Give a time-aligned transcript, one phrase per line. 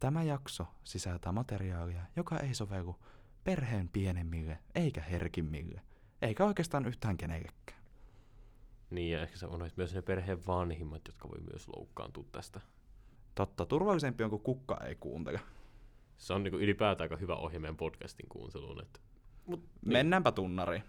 [0.00, 2.96] Tämä jakso sisältää materiaalia, joka ei sovellu
[3.44, 5.80] perheen pienemmille eikä herkimmille,
[6.22, 7.82] eikä oikeastaan yhtään kenellekään.
[8.90, 12.60] Niin, ja ehkä sä unohdit myös ne perheen vanhimmat, jotka voi myös loukkaantua tästä.
[13.34, 15.40] Totta, turvallisempi on, kun kukka ei kuuntele.
[16.18, 18.82] Se on niinku ylipäätään aika hyvä ohje meidän podcastin kuunteluun.
[18.82, 19.00] Että...
[19.46, 19.92] Mut, niin.
[19.92, 20.82] Mennäänpä tunnariin.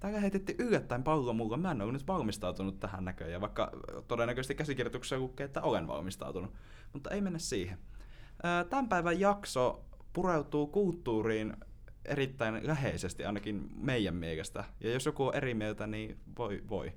[0.00, 1.56] Täällä heitettiin yllättäen pallo mulle.
[1.56, 3.72] Mä en ole nyt valmistautunut tähän näköjään, vaikka
[4.08, 6.54] todennäköisesti käsikirjoituksessa lukee, että olen valmistautunut.
[6.92, 7.78] Mutta ei mennä siihen.
[8.70, 11.56] Tämän päivän jakso pureutuu kulttuuriin
[12.04, 14.64] erittäin läheisesti, ainakin meidän mielestä.
[14.80, 16.92] Ja jos joku on eri mieltä, niin voi voi.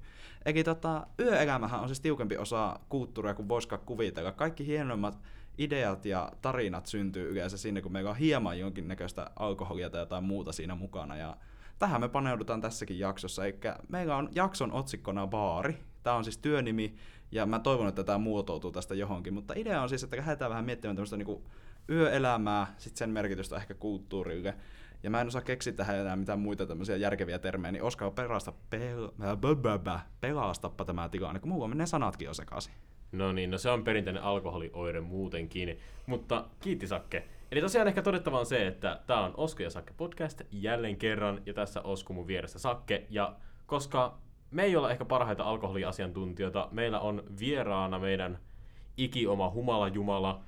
[0.45, 4.31] Eli tota, yöelämähän on siis tiukempi osa kulttuuria kuin voisikaan kuvitella.
[4.31, 5.21] Kaikki hienommat
[5.57, 10.51] ideat ja tarinat syntyy yleensä sinne, kun meillä on hieman jonkinnäköistä alkoholia tai jotain muuta
[10.51, 11.17] siinä mukana.
[11.17, 11.37] Ja
[11.81, 13.45] tähän me paneudutaan tässäkin jaksossa.
[13.45, 13.59] Eli
[13.89, 15.77] meillä on jakson otsikkona baari.
[16.03, 16.95] Tämä on siis työnimi,
[17.31, 19.33] ja mä toivon, että tämä muotoutuu tästä johonkin.
[19.33, 21.43] Mutta idea on siis, että lähdetään vähän miettimään tämmöistä niin
[21.89, 24.55] yöelämää, sitten sen merkitystä ehkä kulttuurille.
[25.03, 28.53] Ja mä en osaa keksiä tähän enää mitään muita tämmöisiä järkeviä termejä, niin Oskar pelasta,
[28.75, 32.73] pel- pelastappa tämä tilanne, kun mulla menee sanatkin jo sekaisin.
[33.11, 35.79] No niin, no se on perinteinen alkoholioire muutenkin.
[36.05, 37.27] Mutta kiitti Sakke.
[37.51, 41.41] Eli tosiaan ehkä todettava on se, että tämä on Osko ja Sakke podcast jälleen kerran,
[41.45, 43.05] ja tässä Osku mun vieressä Sakke.
[43.09, 43.35] Ja
[43.65, 44.17] koska
[44.51, 48.39] me ei olla ehkä parhaita alkoholiasiantuntijoita, meillä on vieraana meidän
[48.97, 50.41] ikioma humala jumala,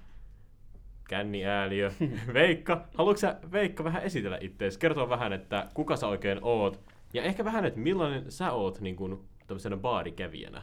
[1.09, 1.91] känniääliö,
[2.33, 2.87] Veikka.
[2.95, 4.79] Haluatko sä, Veikka, vähän esitellä itseäsi?
[4.79, 6.79] Kertoa vähän, että kuka sä oikein oot,
[7.13, 10.61] ja ehkä vähän, että millainen sä oot niin kuin, tämmöisenä baarikävijänä?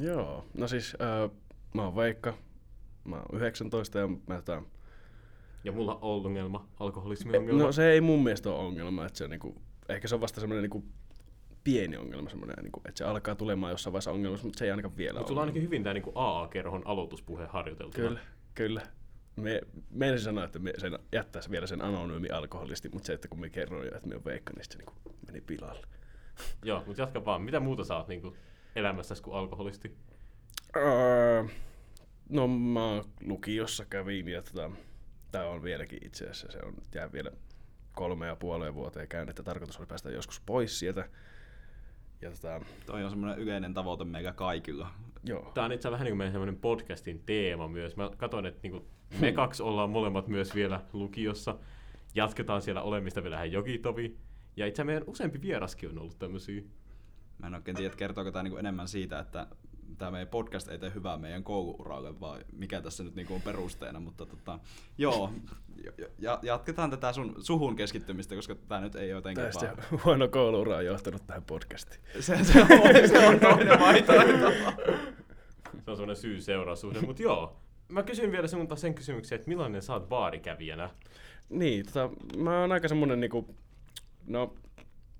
[0.00, 1.30] Joo, no siis äh,
[1.74, 2.34] mä oon Veikka,
[3.04, 4.77] mä oon 19 ja mä tämän...
[5.68, 7.62] Ja mulla on ongelma, alkoholismi-ongelma.
[7.62, 10.62] No se ei mun mielestä ole ongelma, että se niinku, ehkä se on vasta semmoinen
[10.62, 10.84] niinku
[11.64, 14.96] pieni ongelma, semmoinen, niinku, että se alkaa tulemaan jossain vaiheessa ongelmassa, mutta se ei ainakaan
[14.96, 17.94] vielä Mutta sulla on ainakin hyvin tämä niinku AA-kerhon aloituspuhe harjoiteltu.
[17.94, 18.20] Kyllä,
[18.54, 18.82] kyllä.
[19.36, 19.60] Me,
[19.90, 23.50] meidän sanoa, että me sen, jättäisi vielä sen anonyymi alkoholisti, mutta se, että kun me
[23.50, 24.92] kerroin jo, että me on Veikka, niin se niinku
[25.26, 25.86] meni pilalle.
[26.64, 27.42] Joo, mutta jatka vaan.
[27.42, 28.36] Mitä muuta sä oot niinku
[28.76, 29.96] elämässäsi kuin alkoholisti?
[30.76, 31.44] Öö,
[32.28, 34.70] no mä lukiossa kävin ja tota,
[35.32, 37.30] tää on vieläkin itse asiassa, se on jää vielä
[37.92, 41.08] kolme ja puoleen vuoteen käyn, että tarkoitus oli päästä joskus pois sieltä.
[42.20, 44.90] Ja tota, Toi on semmoinen yleinen tavoite meillä kaikilla.
[45.24, 45.50] joo.
[45.54, 47.96] Tämä on itse vähän niin kuin meidän semmoinen podcastin teema myös.
[47.96, 48.82] Mä katsoin, että niin
[49.20, 51.58] me kaksi ollaan molemmat myös vielä lukiossa.
[52.14, 54.16] Jatketaan siellä olemista vielä ihan jokitovi.
[54.56, 56.62] Ja itse meidän useampi vieraskin on ollut tämmöisiä.
[57.38, 59.46] Mä en oikein tiedä, että kertooko tämä niinku enemmän siitä, että
[59.98, 64.00] tämä meidän podcast ei tee hyvää meidän kouluuralle, vai mikä tässä nyt niinku on perusteena,
[64.00, 64.58] mutta tota,
[64.98, 65.32] joo,
[66.18, 70.00] ja, jatketaan tätä sun suhun keskittymistä, koska tämä nyt ei jotenkin Tästä vaan...
[70.04, 72.00] huono kouluura on johtanut tähän podcastiin.
[72.20, 72.68] Se, se, on,
[73.08, 74.50] se on toinen vaihtoehto.
[75.84, 77.56] Se on semmoinen syy-seuraussuhde, mutta joo.
[77.88, 80.90] Mä kysyn vielä sinulta sen kysymyksen, että millainen sä oot baarikävijänä?
[81.48, 83.56] Niin, tota, mä oon aika semmonen niinku,
[84.26, 84.54] no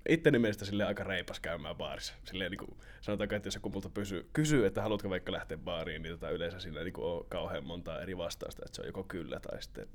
[0.09, 2.13] itteni mielestä sille aika reipas käymään baarissa.
[2.25, 6.13] Silleen niinku, sanotaanko, että jos joku multa pysyy, kysyy, että haluatko vaikka lähteä baariin, niin
[6.13, 9.61] tota, yleensä siinä niinku on kauhean monta eri vastausta, että se on joko kyllä tai
[9.61, 9.87] sitten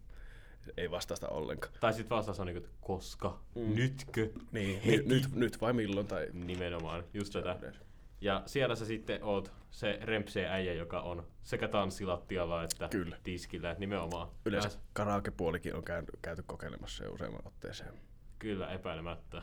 [0.77, 1.73] ei vastausta ollenkaan.
[1.81, 3.75] Tai sitten vastaus on niin kuin, että koska, Mm.
[3.75, 5.03] nytkö, Niin, Heti.
[5.09, 6.27] nyt, nyt, vai milloin tai...
[6.33, 7.59] nimenomaan, just Se tätä.
[7.61, 7.81] yleensä.
[8.21, 13.17] Ja siellä sä sitten oot se rempsee äijä, joka on sekä tanssilattialla että Kyllä.
[13.23, 14.29] tiskillä, että nimenomaan.
[14.47, 17.95] Yleensä karaokepuolikin on käyty, käyty kokeilemassa jo useamman otteeseen.
[18.39, 19.43] Kyllä, epäilemättä.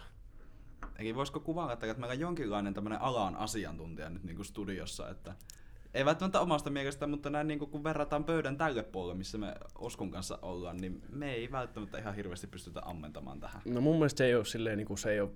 [0.99, 5.33] Eli voisiko kuvata, että meillä on jonkinlainen tämmöinen alan asiantuntija nyt niin kuin studiossa, että
[5.93, 9.53] ei välttämättä omasta mielestä, mutta näin niin kuin kun verrataan pöydän tälle puolelle, missä me
[9.75, 13.61] Oskun kanssa ollaan, niin me ei välttämättä ihan hirveästi pystytä ammentamaan tähän.
[13.65, 15.29] No mun mielestä se ei ole silleen, niin kuin, se ei ole,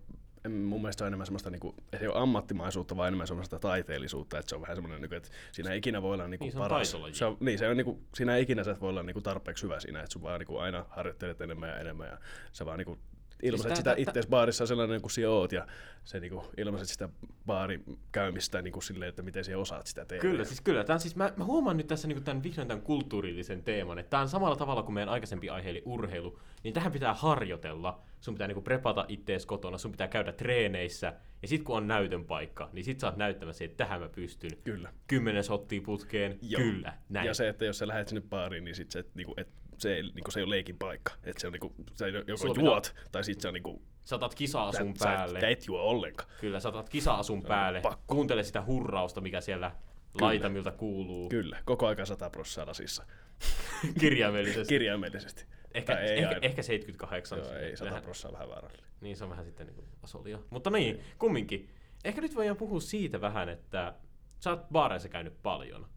[0.45, 3.27] en- mun mielestä se on enemmän semmoista, niin kuin, se ei ole ammattimaisuutta, vaan enemmän
[3.27, 6.27] semmoista taiteellisuutta, että se on vähän semmoinen, niin kuin, että siinä ei ikinä voi olla
[6.27, 6.91] niin kuin, Niin, se on paras.
[7.12, 9.13] Se on, niin, se on niin kuin, siinä ei ikinä sä et voi olla niin
[9.13, 12.17] kuin, tarpeeksi hyvä siinä, että sun vaan niin kuin, aina harjoittelet enemmän ja enemmän ja
[12.51, 13.00] sä vaan niin kuin,
[13.44, 15.68] ilmaiset tää- sitä itseäsi baarissa sellainen kuin sinä oot ja
[16.03, 17.09] se niin kuin, ilmaiset sitä
[17.45, 20.21] baarin käymistä niin kuin, silleen, että miten sinä osaat sitä tehdä.
[20.21, 20.83] Kyllä, siis kyllä.
[20.83, 24.21] Tämän, siis mä, mä huomaan nyt tässä niin tämän vihdoin tämän kulttuurillisen teeman, että tämä
[24.21, 28.01] on samalla tavalla kuin meidän aikaisempi aihe eli urheilu, niin tähän pitää harjoitella.
[28.21, 32.25] Sun pitää niin prepata ittees kotona, sun pitää käydä treeneissä, ja sit kun on näytön
[32.25, 34.51] paikka, niin sit sä oot näyttämässä, että tähän mä pystyn.
[34.63, 34.94] Kyllä.
[35.07, 36.62] Kymmenen shottia putkeen, Joo.
[36.62, 37.27] kyllä, näin.
[37.27, 39.95] Ja se, että jos sä lähdet sinne baariin, niin sit se, et, niinku, et, se,
[39.95, 41.12] ei, niinku, se ei ole leikin paikka.
[41.24, 44.36] Et se on niinku, sä joko Sulla juot, tai sit se on niinku, Sä otat
[44.36, 45.42] kisa-asun sä, päälle.
[45.42, 46.30] sä et juo ollenkaan.
[46.42, 47.81] Kyllä, sä otat kisa-asun päälle.
[47.81, 48.16] pakko.
[48.16, 50.25] Kuuntele sitä hurrausta, mikä siellä Kyllä.
[50.25, 51.30] laitamilta kuuluu.
[51.30, 53.06] Kyllä, koko aika 100 prossaa lasissa.
[54.00, 54.74] Kirjaimellisesti.
[54.74, 55.45] Kirjaimellisesti.
[55.74, 56.39] Ehkä, Tai ei ehkä, aina.
[56.42, 57.39] ehkä 78.
[57.39, 58.86] Joo, ei 100 Vähän- prossaa vähän vaarallinen.
[59.01, 60.39] Niin, se on vähän sitten niin asolia.
[60.50, 61.69] Mutta niin, kumminkin.
[62.04, 63.94] Ehkä nyt voidaan puhua siitä vähän, että
[64.39, 65.88] sä oot baareissa käynyt paljon.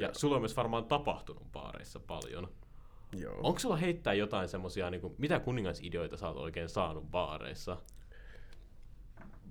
[0.00, 0.14] Ja Joo.
[0.14, 2.48] sulla on myös varmaan tapahtunut baareissa paljon.
[3.16, 3.40] Joo.
[3.42, 7.76] Onko sulla heittää jotain semmosia, niin kuin, mitä kuningasideoita sä oot oikein saanut baareissa?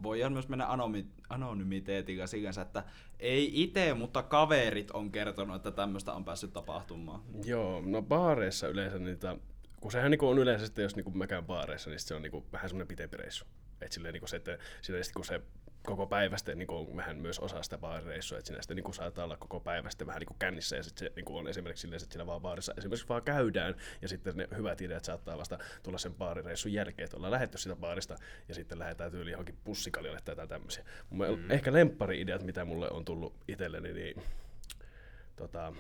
[0.04, 2.84] Voidaan myös mennä anomi, anonymiteetin kanssa sinänsä, että
[3.20, 7.22] ei itse, mutta kaverit on kertonut, että tämmöistä on päässyt tapahtumaan.
[7.46, 9.38] Joo, no baareissa yleensä niitä,
[9.82, 12.46] kun sehän niinku on yleensä sitten, jos niinku mä käyn baareissa, niin se on niinku
[12.52, 13.46] vähän semmoinen pitempi reissu.
[13.82, 15.42] Et silleen niinku se, että silleen kun se
[15.88, 19.26] koko päivä sitten niinku on vähän myös osa sitä baarireissua, että siinä sitten niinku saattaa
[19.26, 22.14] olla koko päivä sitten vähän niinku kännissä ja sitten se niinku on esimerkiksi silleen, että
[22.14, 26.14] siellä vaan baarissa esimerkiksi vaan käydään ja sitten ne hyvät ideat saattaa vasta tulla sen
[26.14, 28.16] baarireissun jälkeen, että ollaan lähetty sitä baarista
[28.48, 30.84] ja sitten lähdetään tyyliin johonkin pussikaljalle tai jotain tämmöisiä.
[31.12, 31.52] Mm.
[31.52, 34.24] Ehkä lemppari-ideat, mitä mulle on tullut itselleni, niin
[35.36, 35.74] tota,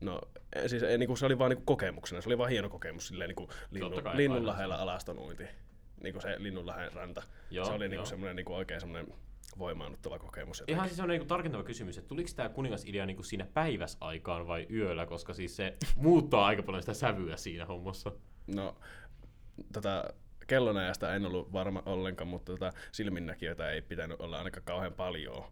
[0.00, 0.20] No
[0.66, 3.48] siis ei, niinku, se oli vaan niinku kokemuksena, se oli vaan hieno kokemus silleen niinku
[3.70, 5.44] linnu, Totta kai, Linnunlahdella alastonuinti.
[6.02, 7.22] Niinku se Linnunlahden ranta.
[7.50, 7.90] Joo, se oli joo.
[7.90, 9.14] niinku semmoinen niinku oikein semmoinen
[9.58, 10.60] voimaannuttava kokemus.
[10.60, 10.76] jotenkin.
[10.76, 15.06] Ihan siis on niin tarkentava kysymys, että tuliko tämä kuningasidea niin siinä päiväsaikaan vai yöllä,
[15.06, 18.12] koska siis se muuttaa aika paljon sitä sävyä siinä hommassa.
[18.54, 18.76] No,
[19.72, 20.04] tota,
[20.46, 25.44] kellonajasta en ollut varma ollenkaan, mutta tota, silminnäkijöitä ei pitänyt olla ainakaan kauhean paljon.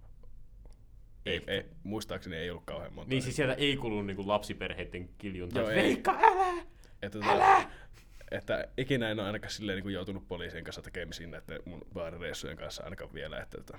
[1.27, 1.53] Ei, Ehkä.
[1.53, 3.11] ei, muistaakseni ei ollut kauhean monta.
[3.11, 5.59] Niin siis sieltä ei kuulunut niin lapsiperheiden kiljunta.
[5.59, 5.87] Joo, että ei.
[5.87, 6.63] Veikka, älä!
[7.03, 7.63] että, tota,
[8.37, 12.85] että ikinä en ole ainakaan silleen niin joutunut poliisien kanssa tekemisiin näiden mun baarireissujen kanssa
[12.85, 13.39] ainakaan vielä.
[13.41, 13.79] Että, tota,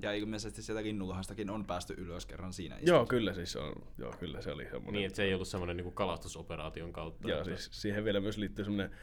[0.00, 3.72] Ja ilmeisesti sieltä Linnunlahastakin on päästy ylös kerran siinä Joo, kyllä siis on.
[3.98, 4.92] Joo, kyllä se oli semmoinen.
[4.92, 7.28] Niin, että se ei ollut semmoinen niin kalastusoperaation kautta.
[7.28, 8.96] Joo, että- siis siihen vielä myös liittyy semmoinen,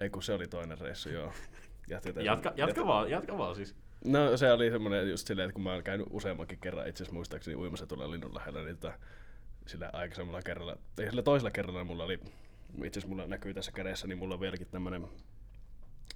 [0.00, 1.32] ei kun se oli toinen reissu, joo.
[1.90, 2.26] Jatketaan.
[2.26, 3.74] Jatka, jatka, vaan, jatka vaan siis.
[4.04, 7.14] No se oli semmoinen just silleen, että kun mä oon käynyt useammankin kerran itse asiassa
[7.14, 8.98] muistaakseni uimassa tuolla linnun lähellä, niin tota,
[9.66, 12.20] sillä aikaisemmalla kerralla, ei sillä toisella kerralla mulla oli,
[12.84, 15.08] itse asiassa mulla näkyy tässä kädessä, niin mulla on vieläkin tämmönen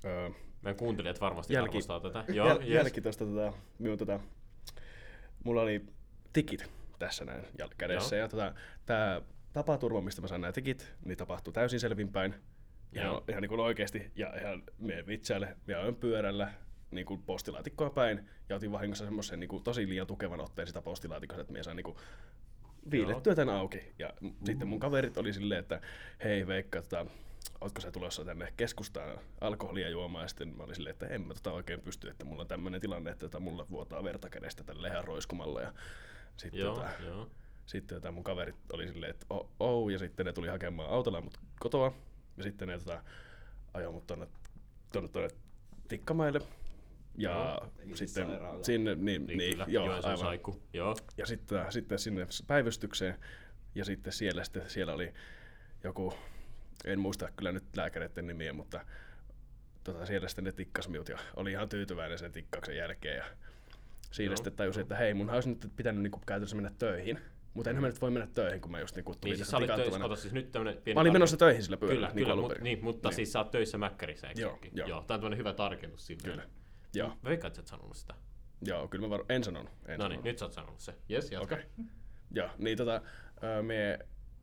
[0.04, 0.30] öö,
[0.62, 2.24] Meidän kuuntelijat varmasti Jälki- arvostaa tätä.
[2.28, 2.68] Joo, jäl, yes.
[2.68, 4.20] jälki tosta tota, minun tota,
[5.44, 5.86] mulla oli
[6.32, 7.44] tikit tässä näin
[7.78, 8.22] kädessä Joo.
[8.22, 8.54] ja tota,
[8.86, 9.20] tää
[9.52, 12.34] tapaturma, mistä mä sain nämä tikit, niin tapahtui täysin selvinpäin.
[12.92, 13.24] Ihan, Joo.
[13.28, 16.52] ihan niin kuin oikeesti ja ihan me vitsaille, me ajoin pyörällä
[16.90, 20.82] niin kuin postilaatikkoa päin ja otin vahingossa semmoisen niin kuin tosi liian tukevan otteen sitä
[20.82, 21.96] postilaatikosta, että me sain niin kuin
[22.90, 23.92] viilettyä tän auki.
[23.98, 24.32] Ja mm.
[24.44, 25.80] sitten mun kaverit oli silleen, että
[26.24, 27.06] hei Veikka, tota,
[27.60, 30.24] ootko sä tulossa tänne keskustaan alkoholia juomaan?
[30.24, 32.80] Ja sitten mä olin silleen, että en mä tota oikein pysty, että mulla on tämmöinen
[32.80, 35.60] tilanne, että tota, mulla vuotaa verta kädestä tälle ihan roiskumalla.
[35.60, 35.72] Ja
[36.36, 37.30] sitten Joo, tota, joo.
[37.66, 41.20] sitten tota, mun kaverit oli silleen, että oh, oh, ja sitten ne tuli hakemaan autolla
[41.20, 41.92] mut kotoa.
[42.36, 43.02] Ja sitten ne tota,
[43.74, 44.28] ajoi mut tonne,
[44.92, 45.28] tonne, tonne
[45.88, 46.40] Tikkamaille.
[47.20, 47.96] Ja Joo.
[47.96, 48.64] sitten Sairaalaan.
[48.64, 50.18] sinne, niin, Niin, niin, kyllä, joo, aivan.
[50.18, 50.62] saikku.
[50.72, 50.96] Joo.
[51.16, 53.14] Ja sitten, sitten sinne päivystykseen.
[53.74, 55.12] Ja sitten siellä, sitten siellä oli
[55.84, 56.14] joku,
[56.84, 58.80] en muista kyllä nyt lääkäreiden nimiä, mutta
[59.84, 63.16] tota, siellä sitten ne tikkas minut ja oli ihan tyytyväinen sen tikkauksen jälkeen.
[63.16, 63.24] Ja
[64.10, 64.36] siinä Joo.
[64.36, 67.18] sitten tajusin, että hei, mun olisi nyt pitänyt niinku käytännössä mennä töihin.
[67.54, 70.04] Mutta enhän mä nyt voi mennä töihin, kun mä just niinku tulin Niin siis töissä,
[70.04, 72.60] ota siis nyt tämmönen pieni Mä olin menossa töihin sillä pyörällä, Kyllä, niin kyllä, mut,
[72.60, 73.16] niin, mutta Niin.
[73.16, 74.88] siis sä oot töissä Mäkkärissä, eikö Joo, joo.
[74.88, 75.02] joo.
[75.02, 76.30] Tää on tämmönen hyvä tarkennus silleen.
[76.30, 76.59] Kyllä.
[76.94, 78.14] Joo, Mä veikkaan, että sä et sanonut sitä.
[78.62, 79.24] joo, kyllä mä var...
[79.28, 79.72] en sanonut.
[79.86, 80.94] En No niin, nyt sä oot sanonut se.
[81.08, 81.54] Jes, jatka.
[81.54, 81.66] Okei.
[82.30, 83.02] Joo, niin tota,
[83.62, 83.98] me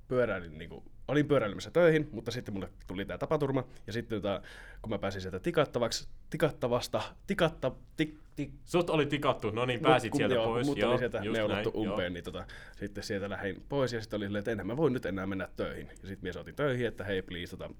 [0.07, 4.41] pyöräilin, niinku, olin pyöräilemässä töihin, mutta sitten mulle tuli tää tapaturma, ja sitten tota,
[4.81, 10.11] kun mä pääsin sieltä tikattavaksi, tikattavasta, tikatta, tik, tik, Sut oli tikattu, no niin, pääsit
[10.11, 10.67] kun, sieltä joo, pois.
[10.67, 12.45] Mut joo, oli sieltä neulottu näin, umpeen, niin tota,
[12.75, 15.49] sitten sieltä lähdin pois, ja sitten oli silleen, että enhän mä voi nyt enää mennä
[15.55, 15.87] töihin.
[15.87, 17.73] Ja sitten mies otin töihin, että hei please, tota,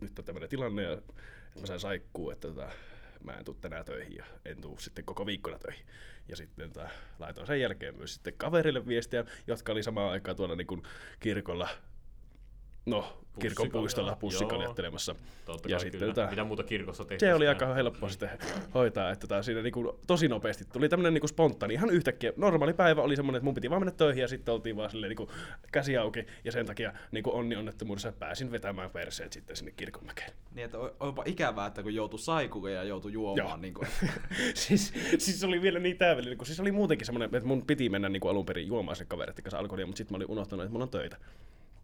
[0.00, 0.96] nyt on tämmöinen tilanne, ja
[1.60, 2.68] mä sain saikkuu, että tota,
[3.24, 5.86] mä en tuu tänään töihin ja en tuu sitten koko viikkona töihin.
[6.28, 6.70] Ja sitten
[7.18, 10.82] laitoin sen jälkeen myös sitten kaverille viestiä, jotka oli samaan aikaan tuolla niin kuin
[11.20, 11.68] kirkolla,
[12.86, 15.14] no kirkon puistolla pussikaljattelemassa.
[15.44, 16.12] Totta Ja kai sitten kyllä.
[16.26, 17.20] tota- Mitä muuta kirkossa tehtiin?
[17.30, 18.30] Se oli aika helppo sitten
[18.74, 22.32] hoitaa, että tää siinä niinku tosi nopeasti tuli tämmönen niinku spontaani, ihan yhtäkkiä.
[22.36, 25.08] Normaali päivä oli semmoinen, että mun piti vaan mennä töihin ja sitten oltiin vaan silleen
[25.10, 25.30] niinku
[25.72, 30.32] käsi auki ja sen takia niinku onni onnettomuudessa pääsin vetämään perseet sitten sinne kirkonmäkeen.
[30.54, 33.60] Niin, että on- onpa ikävää, että kun joutui saikuun ja joutui juomaan.
[33.62, 33.88] Niin kuin,
[34.54, 38.08] siis, siis oli vielä niin täävellinen, kun siis oli muutenkin semmoinen, että mun piti mennä
[38.08, 40.84] niinku alun perin juomaan sen kavereiden kanssa alkoholia, mutta sitten mä olin unohtanut, että mulla
[40.84, 41.16] on töitä.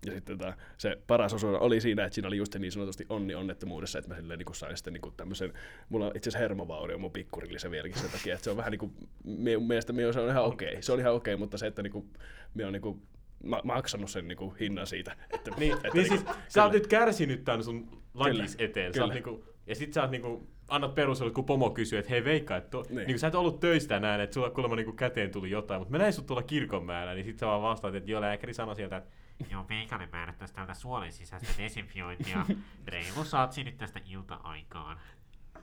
[0.06, 3.34] Ja sitten tota, se paras osuus oli siinä, että siinä oli just niin sanotusti onni
[3.34, 5.52] onnettomuudessa, että mä silleen niin sain sitten niin tämmöisen,
[5.88, 8.78] mulla on itse asiassa hermovaurio mun pikkurillisä vieläkin sen takia, että se on vähän niin
[8.78, 8.92] kuin,
[9.24, 10.82] minun mielestä minun se on ihan okei, okay.
[10.82, 12.10] se on ihan okei, okay, mutta se, että niin kuin,
[12.54, 13.02] minä on niin kuin,
[13.44, 15.16] ma- maksanut sen niin kuin hinnan siitä.
[15.34, 16.36] Että, Niin, että niin siis kyllä.
[16.48, 18.94] sä oot nyt kärsinyt tän sun lakis Kyllä, eteen.
[18.94, 22.24] Sä oot niinku, ja sit sä oot niinku, annat perustelut, kun pomo kysyy, että hei
[22.24, 22.96] Veikka, että to, Niin.
[22.96, 23.06] niin.
[23.06, 25.98] niinku, sä et ollut töistä tänään, että sulla kuulemma niinku käteen tuli jotain, mutta mä
[25.98, 29.10] näin sut tuolla kirkonmäellä, niin sit sä vaan vastaat, että joo, lääkäri sanoi sieltä, että
[29.50, 32.46] Joo, meikälle määrättäisi täältä suolen sisäistä desinfiointia.
[32.86, 34.98] Reilu saatsi nyt tästä ilta-aikaan.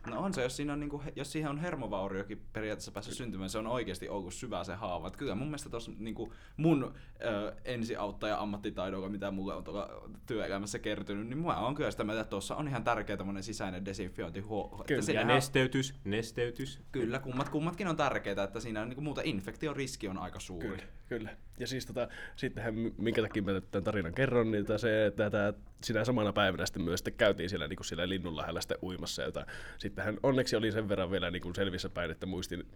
[0.08, 3.58] No on se, jos, siinä on niinku, jos siihen on hermovauriokin periaatteessa päässyt syntymään, se
[3.58, 5.08] on oikeasti ollut syvä se haava.
[5.08, 6.94] Et kyllä mun mielestä tuossa niinku mun
[7.26, 9.90] ö, ensiauttaja ammattitaidolla, mitä mulle on tuolla
[10.26, 13.86] työelämässä kertynyt, niin mä on kyllä sitä mieltä, että tuossa on ihan tärkeä tämmönen sisäinen
[13.86, 14.40] desinfiointi.
[14.40, 16.82] Huo- Kyllä, että Ja nesteytys, nesteytys.
[16.92, 20.68] Kyllä, kummat, kummatkin on tärkeitä, että siinä on niinku muuta infektion riski on aika suuri.
[20.68, 21.38] Kyllä, kyllä.
[21.60, 25.54] Ja siis tota, sittenhän, minkä takia mä tämän tarinan kerron, niin tota se, että tää,
[25.84, 29.24] sinä samana päivänä sitten myös sitten käytiin siellä, niin kuin siellä linnun lähellä sitten uimassa.
[29.24, 29.46] Jota,
[29.78, 32.68] sittenhän onneksi oli sen verran vielä niin kuin selvissä päin, että muistin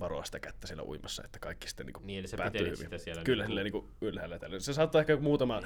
[0.00, 2.76] varoa sitä kättä siellä uimassa, että kaikki sitten niin kuin Niin, eli sä päättyi hyvin.
[2.76, 4.60] sitä siellä Kyllä, niinku- niin kuin ylhäällä tällä.
[4.60, 5.62] Se saattaa ehkä muutama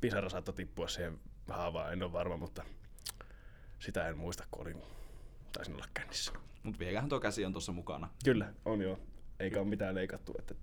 [0.00, 2.64] pisara saattoi tippua siihen haavaan, en ole varma, mutta
[3.78, 4.82] sitä en muista, kun olin,
[5.52, 6.32] taisin olla kännissä.
[6.62, 8.08] Mutta vielähän tuo käsi on tuossa mukana.
[8.24, 8.98] Kyllä, on joo.
[9.40, 10.54] Eikä ole mitään leikattu, että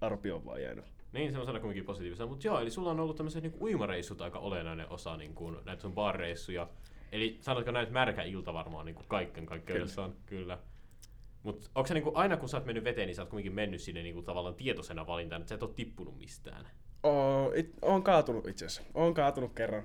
[0.00, 0.84] arpi on vaan jäänyt.
[1.12, 2.26] Niin, se on sana kuitenkin positiivista.
[2.26, 5.94] Mutta joo, eli sulla on ollut tämmöiset niinku uimareissut aika olennainen osa niinku, näitä sun
[5.94, 6.68] barreissuja.
[7.12, 10.10] Eli sanotko näin, että märkä ilta varmaan niinku kaiken kaikkeudessaan?
[10.10, 10.22] Kyllä.
[10.26, 10.58] Kyllä.
[11.42, 13.80] Mutta onko se niinku, aina kun sä oot mennyt veteen, niin sä oot kuitenkin mennyt
[13.80, 16.68] sinne niinku, tavallaan tietoisena valintaan, että sä et ole tippunut mistään?
[17.02, 18.90] Oo, it, on kaatunut itse asiassa.
[18.94, 19.84] Oon kaatunut kerran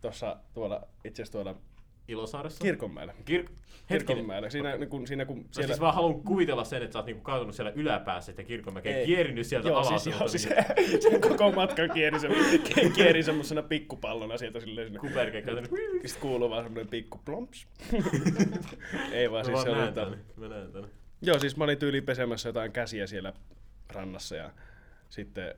[0.00, 1.60] tuossa tuolla, itse asiassa tuolla
[2.08, 2.62] Ilosaaressa?
[2.62, 3.14] Kirkonmäellä.
[3.30, 3.50] Kir-.
[3.88, 4.50] Kirkonmäellä.
[4.50, 5.66] Siinä, niin kun, siinä kun No siellä...
[5.66, 9.06] siis vaan haluan kuvitella sen, että sä oot niinku kaatunut siellä yläpäässä, että kirkonmäkeen Ei.
[9.06, 10.04] kierinyt sieltä Joo, alas.
[10.04, 10.42] siis, joo, siis
[11.02, 12.28] se koko matka kieri, se,
[12.96, 15.00] kieri semmosena pikkupallona sieltä silleen sinne.
[15.00, 15.70] Kuperkeen käytänyt.
[15.92, 17.66] Sitten kuuluu vaan semmonen pikku plomps.
[19.12, 20.24] Ei vaan Mä siis vaan se tota- tän.
[20.36, 20.84] Mä näen tän.
[21.22, 23.32] Joo, siis mä olin tyyliin pesemässä jotain käsiä siellä
[23.88, 24.50] rannassa ja
[25.08, 25.54] sitten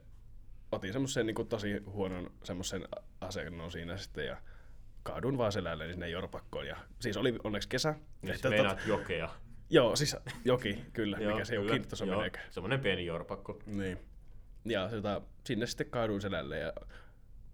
[0.73, 2.89] otin semmoisen niin tosi huonon semmoisen
[3.21, 4.37] asennon siinä sitten ja
[5.03, 6.67] kaaduin vaan selälleni sinne jorpakkoon.
[6.67, 7.95] Ja, siis oli onneksi kesä.
[8.25, 9.29] Siis Että meinaat jokea.
[9.71, 11.73] Joo, siis joki, kyllä, Joo, mikä se kyllä.
[11.73, 12.39] jokin tuossa Joo, meneekö.
[12.51, 13.59] Semmonen pieni jorpakko.
[13.67, 13.99] Niin.
[14.65, 16.73] Ja tota, sinne sitten kaaduin selälle ja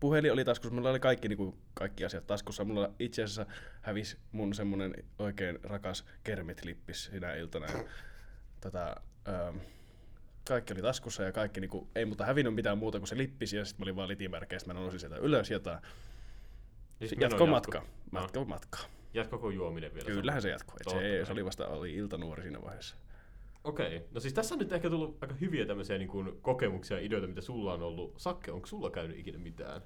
[0.00, 2.64] puhelin oli taskussa, mulla oli kaikki, niin kuin, kaikki asiat taskussa.
[2.64, 3.46] Mulla itse asiassa
[3.80, 7.66] hävisi mun semmonen oikein rakas kermitlippis sinä iltana.
[7.66, 7.84] Ja,
[8.60, 8.96] tota,
[9.28, 9.56] ähm,
[10.48, 13.52] kaikki oli taskussa ja kaikki, niin kuin, ei mutta hävinnyt mitään muuta kuin se lippis
[13.52, 15.60] ja sitten mä olin vaan litimärkeä, sitten mä nousin sieltä ylös ja
[16.98, 17.82] Siis jatko, meno jatko matka.
[18.34, 18.44] No.
[18.44, 18.78] Matka.
[19.14, 20.06] Jatko juominen vielä.
[20.06, 20.76] Kyllähän se jatkoi.
[20.84, 22.96] Totta se, se, oli vasta oli iltanuori siinä vaiheessa.
[23.64, 24.06] Okei.
[24.10, 27.28] No siis tässä on nyt ehkä tullut aika hyviä tämmöisiä niin kuin, kokemuksia ja ideoita,
[27.28, 28.14] mitä sulla on ollut.
[28.16, 29.82] Sakke, onko sulla käynyt ikinä mitään?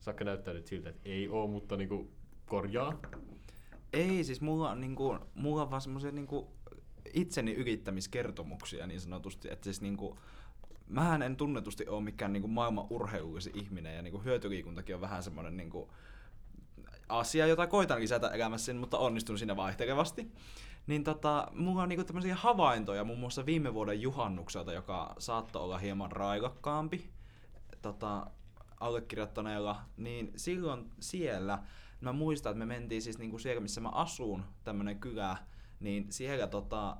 [0.00, 2.10] Sakke näyttää nyt siltä, että ei oo, mutta niin kuin,
[2.46, 3.00] korjaa.
[3.92, 6.52] Ei, siis mulla on, niinku, mulla on vaan semmoisia niinku,
[7.14, 9.48] itseni ylittämiskertomuksia niin sanotusti.
[9.52, 10.18] Että siis niinku,
[10.86, 15.56] mähän en tunnetusti ole mikään niinku, maailman urheilullisin ihminen ja niinku, hyötyliikuntakin on vähän semmoinen
[15.56, 15.90] niinku,
[17.08, 20.32] asia, jota koitan lisätä elämässäni, mutta onnistun siinä vaihtelevasti.
[20.86, 25.78] Niin tota, mulla on niinku tämmöisiä havaintoja muun muassa viime vuoden juhannukselta, joka saattoi olla
[25.78, 27.10] hieman railakkaampi
[27.82, 28.26] tota,
[28.80, 31.58] allekirjoittaneella, niin silloin siellä,
[32.00, 35.36] mä muistan, että me mentiin siis niinku siellä, missä mä asun, tämmönen kylä,
[35.80, 36.96] niin siellä tota,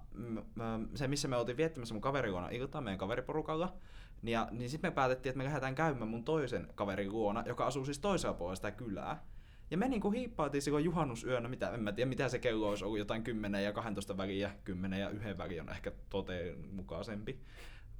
[0.95, 3.76] se, missä me oltiin viettämässä mun kaveriluona iltaa meidän kaveriporukalla,
[4.23, 7.66] niin ja, niin sitten me päätettiin, että me lähdetään käymään mun toisen kaverin luona, joka
[7.66, 9.25] asuu siis toisella puolella sitä kylää.
[9.71, 12.99] Ja me niinku hiippailtiin silloin juhannusyönä, mitä, en mä tiedä mitä se kello olisi ollut,
[12.99, 17.40] jotain 10 ja 12 väliä, 10 ja 1 väli on ehkä toteen mukaisempi.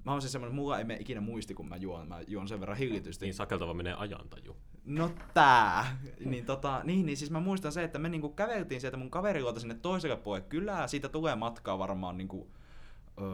[0.05, 2.61] Mä oon siis semmonen, mulla ei mene ikinä muisti, kun mä juon, mä juon sen
[2.61, 3.27] verran hillitysti.
[3.27, 4.57] Niin sakeltava menee ajantaju.
[4.85, 5.99] No tää.
[6.25, 9.61] Niin, tota, niin, niin siis mä muistan se, että me niinku käveltiin sieltä mun kaveriluota
[9.61, 10.87] sinne toiselle puolelle kylää.
[10.87, 12.51] Siitä tulee matkaa varmaan niinku,
[13.21, 13.27] öö,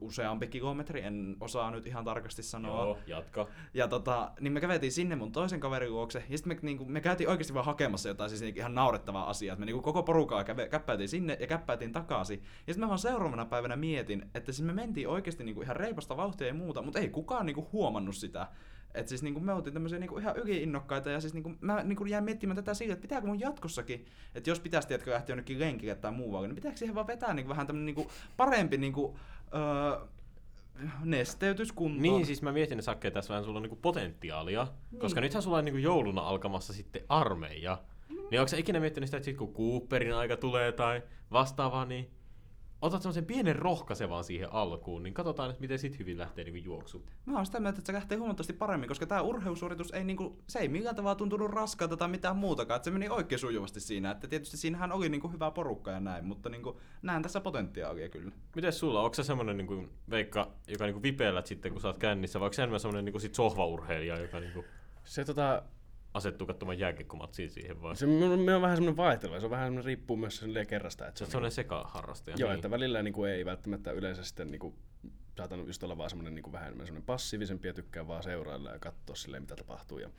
[0.00, 2.84] useampi kilometri, en osaa nyt ihan tarkasti sanoa.
[2.84, 3.46] Joo, jatka.
[3.74, 7.00] Ja tota, niin me käveltiin sinne mun toisen kaverin luokse, ja sitten me, niinku, me
[7.00, 9.52] käytiin oikeasti vaan hakemassa jotain siis niinku ihan naurettavaa asiaa.
[9.52, 12.42] Et Me niinku koko porukalla käve, käppäiltiin sinne ja käppäiltiin takaisin.
[12.66, 16.16] Ja sitten mä vaan seuraavana päivänä mietin, että siis me mentiin oikeasti niinku ihan reipasta
[16.16, 18.46] vauhtia ja muuta, mutta ei kukaan niinku huomannut sitä.
[18.94, 22.24] Et siis niinku me oltiin tämmöisiä niinku ihan yliinnokkaita ja siis niinku mä niinku jäin
[22.24, 26.12] miettimään tätä sillä, että pitääkö mun jatkossakin, että jos pitäisi tiedätkö lähteä jonnekin lenkille tai
[26.12, 29.18] muualle, niin pitääkö siihen vaan vetää niinku vähän tämmönen niinku parempi niinku,
[29.54, 30.06] öö,
[31.04, 32.02] nesteytyskuntoon.
[32.02, 35.00] Niin, siis mä mietin, että Sakke, tässä vähän sulla on niinku potentiaalia, niin.
[35.00, 37.78] koska nythän sulla on niinku jouluna alkamassa sitten armeija.
[38.30, 42.10] Niin onko sä ikinä miettinyt sitä, että sit kun Cooperin aika tulee tai vastaavaa, niin
[42.82, 47.04] otat semmoisen pienen rohkaisevan siihen alkuun, niin katsotaan, että miten sit hyvin lähtee niinku juoksu.
[47.26, 50.58] Mä oon sitä mieltä, että se lähtee huomattavasti paremmin, koska tämä urheilusuoritus ei, niinku, se
[50.58, 52.76] ei millään tavalla tuntunut raskalta tai mitään muutakaan.
[52.76, 54.10] Että se meni oikein sujuvasti siinä.
[54.10, 58.32] Että tietysti siinähän oli niinku hyvä porukka ja näin, mutta niinku, näen tässä potentiaalia kyllä.
[58.56, 62.40] Miten sulla, onko se semmonen niinku, Veikka, joka niinku vipeellät sitten, kun sä oot kännissä,
[62.40, 64.64] vai onko se enemmän semmonen niinku sit sohvaurheilija, joka niinku
[65.04, 65.62] Se tota,
[66.14, 67.96] asettuu katsomaan jääkiekkomatsiin siihen vai?
[67.96, 71.08] se on, me on vähän semmoinen vaihteleva, se on vähän semmoinen riippuu myös silleen kerrasta.
[71.08, 72.36] Että se oot semmonen sekaharrastaja.
[72.38, 72.54] Joo, niin.
[72.54, 74.74] että välillä niin kuin, ei välttämättä yleensä sitten niin kuin,
[75.36, 79.16] saatan just olla vaan semmoinen niin vähän semmoinen passiivisempi ja tykkään vaan seurailla ja katsoa
[79.16, 79.98] silleen, mitä tapahtuu.
[79.98, 80.10] Ja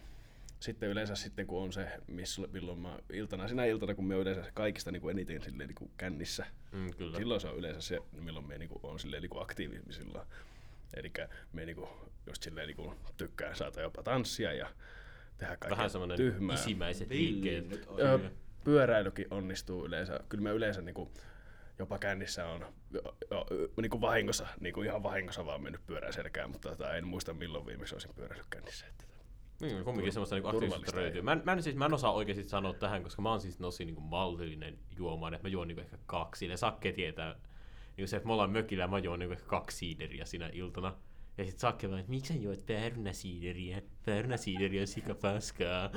[0.60, 4.22] sitten yleensä sitten, kun on se, miss, milloin mä iltana, sinä iltana, kun me on
[4.22, 7.18] yleensä kaikista niin kuin eniten silleen, niin kuin kännissä, Mm, kyllä.
[7.18, 10.28] silloin se on yleensä se, milloin me niin kuin, on silleen, niin kuin aktiivisempi silloin.
[10.94, 11.12] Eli
[11.54, 11.90] me niin kuin,
[12.28, 14.70] just silleen niin kuin, tykkään saata jopa tanssia ja
[15.44, 16.56] tehdä kaikkea Vähän semmoinen tyhmää.
[16.56, 17.88] isimäiset Villi liikkeet.
[18.64, 20.20] pyöräilykin onnistuu yleensä.
[20.30, 21.12] Kyllä mä yleensä niinku,
[21.80, 23.46] jopa kännissä on jo, jo,
[23.82, 27.96] niinku vahingossa, niinku ihan vahingossa vaan mennyt pyörään selkään, mutta tota, en muista milloin viimeksi
[27.96, 28.86] olisin pyöräillyt kännissä.
[28.88, 29.04] Että,
[29.62, 31.22] Niin, kumminkin semmoista niinku aktiivisuutta turvallista löytyy.
[31.22, 33.58] Mä en, mä, en, siis, mä en osaa oikeasti sanoa tähän, koska mä oon siis
[33.58, 36.40] tosi niinku maltillinen juomaan, että mä juon niinku ehkä kaksi.
[36.40, 37.36] Silleen Sakke tietää,
[37.98, 40.94] niinku se, että me ollaan mökillä ja mä juon niinku ehkä kaksi siideriä sinä iltana.
[41.38, 43.82] Ja sit Sakke vaan, että miksi sä juot päärynäsiideriä?
[44.06, 45.90] Päärynäsiideriä on sika paskaa.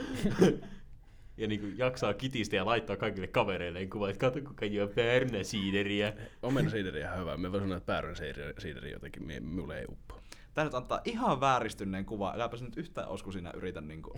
[1.38, 6.12] ja niinku jaksaa kitistä ja laittaa kaikille kavereille kuva, että kato kuka juo päärynäsiideriä.
[6.42, 7.36] omena siideri ihan hyvä.
[7.36, 10.20] Me voin sanoa, että pääryn siideri, siideri jotenkin me, mulle ei uppo.
[10.54, 12.32] Tää nyt antaa ihan vääristyneen kuva.
[12.34, 14.14] Äläpä nyt yhtään osku siinä yritä niinku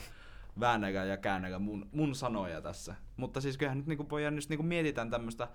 [0.60, 2.94] väännäkä ja käännäkä mun, mun sanoja tässä.
[3.16, 5.48] Mutta siis kyllähän nyt niinku pojan, jos niinku mietitään tämmöstä,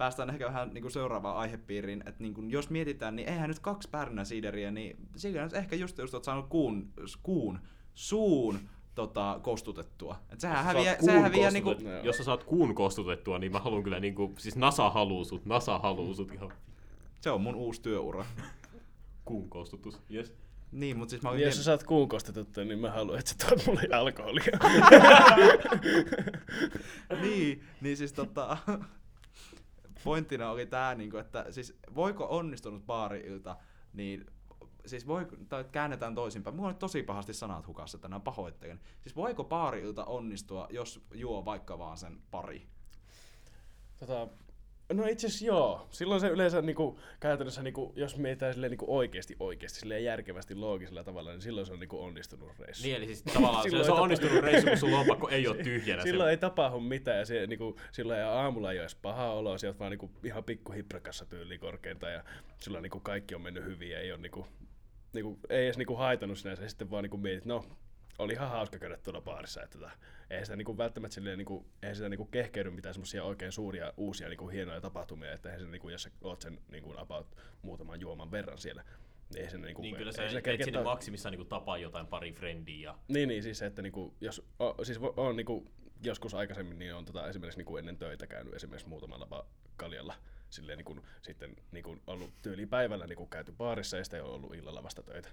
[0.00, 4.24] päästään ehkä vähän niinku seuraavaan aihepiiriin, että niinku, jos mietitään, niin eihän nyt kaksi pärnä
[4.24, 6.92] siideriä, niin sillä nyt ehkä just just oot saanut kuun,
[7.22, 7.58] kuun
[7.94, 8.58] suun
[8.94, 10.16] tota, kostutettua.
[10.32, 13.82] Et sehän häviää, Saat sehän häviää niinku, Jos sä saat kuun kostutettua, niin mä haluan
[13.82, 16.52] kyllä niinku, siis NASA haluu sut, NASA haluu sut ihan
[17.20, 18.24] se on mun uusi työura.
[19.24, 20.00] kuun kostutus.
[20.14, 20.34] Yes.
[20.72, 23.30] Niin, mutta siis mä olin Niin, jos sä saat kuun kostetuttua, niin mä haluan, että
[23.30, 24.58] sä tuot mulle alkoholia.
[27.22, 28.56] niin, niin siis tota,
[30.04, 33.56] pointtina oli tää, niinku, että siis voiko onnistunut baari-ilta,
[33.92, 34.26] niin
[34.86, 36.56] siis voi, tai käännetään toisinpäin.
[36.56, 38.80] Mulla on tosi pahasti sanat hukassa tänään, pahoittelen.
[39.00, 42.66] Siis voiko baari-ilta onnistua, jos juo vaikka vaan sen pari?
[44.00, 44.28] Tota,
[44.92, 45.86] no itse asiassa joo.
[45.90, 51.04] Silloin se yleensä niinku, käytännössä, niinku, jos mietitään silleen, niinku, oikeasti oikeasti, silleen järkevästi, loogisella
[51.04, 52.82] tavalla, niin silloin se on niinku, onnistunut reissu.
[52.82, 55.62] Niin, eli siis tavallaan Silloin se on ei onnistunut reissu, kun sun lompakko ei ole
[55.64, 56.02] tyhjänä.
[56.02, 59.78] Silloin ei tapahdu mitään ja se, niinku, silloin aamulla ei ole edes paha olo, sieltä
[59.78, 62.24] vaan niinku, ihan pikku hiprakassa tyyli korkeinta ja
[62.58, 64.46] silloin niinku, kaikki on mennyt hyvin ja ei, ole, niinku,
[65.12, 67.64] niinku, ei edes niinku, haitannut sinänsä ja sitten vaan niinku, mietit, no
[68.20, 69.90] oli ihan hauska käydä tuolla baarissa, että tota,
[70.30, 74.28] ei sitä niinku, välttämättä silleen, niinku, ei sitä niinku, kehkeydy mitään semmoisia oikein suuria uusia
[74.28, 78.30] niinku, hienoja tapahtumia, että eihän se, niinku, jos sä oot sen niinku, about muutaman juoman
[78.30, 78.84] verran siellä,
[79.34, 82.90] niin ei se niinku, Niin kyllä sä teet sinne maksimissaan niinku tapaa jotain pari frendiä.
[82.90, 82.98] Ja...
[83.08, 85.66] niin, niin, siis se, että niinku, jos, o, siis on niinku,
[86.02, 90.14] joskus aikaisemmin niin on tota, esimerkiksi niinku ennen töitä käynyt esimerkiksi muutamalla kaljalla
[90.50, 94.82] silleen niinku, sitten niinku ollut tyyli päivällä niinku käyty baarissa ja sitten on ollut illalla
[94.82, 95.28] vasta töitä.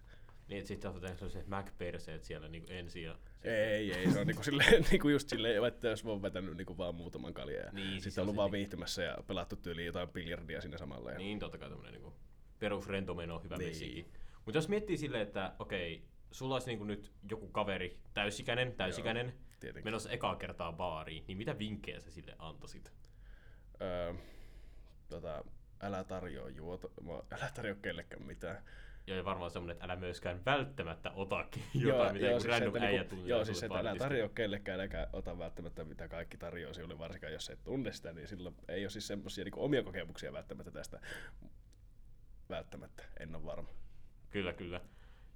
[0.48, 3.18] Niin, että sitten tehnyt sellaiset Mac-perseet siellä niinku ensin ja...
[3.44, 6.96] Ei, ei, se on niinku silleen, niinku just silleen, että jos on vetänyt niinku vaan
[6.96, 9.56] muutaman kaljan ja Niin, niin, siis sitten on ollut se vaan niinku- viihtymässä ja pelattu
[9.56, 11.12] tyyliin jotain biljardia siinä samalla.
[11.12, 11.18] Ja...
[11.18, 12.14] Niin, totta kai tämmönen niinku
[12.60, 13.70] perus rentomeno on hyvä Niin.
[13.70, 14.12] messikin.
[14.46, 19.88] Mutta jos miettii silleen, että okei, sulla olisi niinku nyt joku kaveri, täysikäinen, täysikäinen, Tietenkin.
[19.88, 22.92] menossa ekaa kertaa baariin, niin mitä vinkkejä sä sille antaisit?
[23.82, 24.14] Öö,
[25.10, 25.44] tota,
[25.82, 28.64] älä tarjoa juota, mä- älä tarjoa kellekään mitään.
[29.08, 33.16] Ja varmaan semmonen, että älä myöskään välttämättä otakin jotain, mitä joku siis random äijä niinku-
[33.16, 37.34] tulee Joo, siis että älä tarjoa kellekään, äläkä ota välttämättä mitä kaikki tarjoaa sinulle, varsinkaan
[37.34, 41.00] jos et tunne sitä, niin silloin ei ole siis semmoisia niinku omia kokemuksia välttämättä tästä.
[42.50, 43.70] Välttämättä, en ole varma.
[44.30, 44.82] Kyllä, kyllä.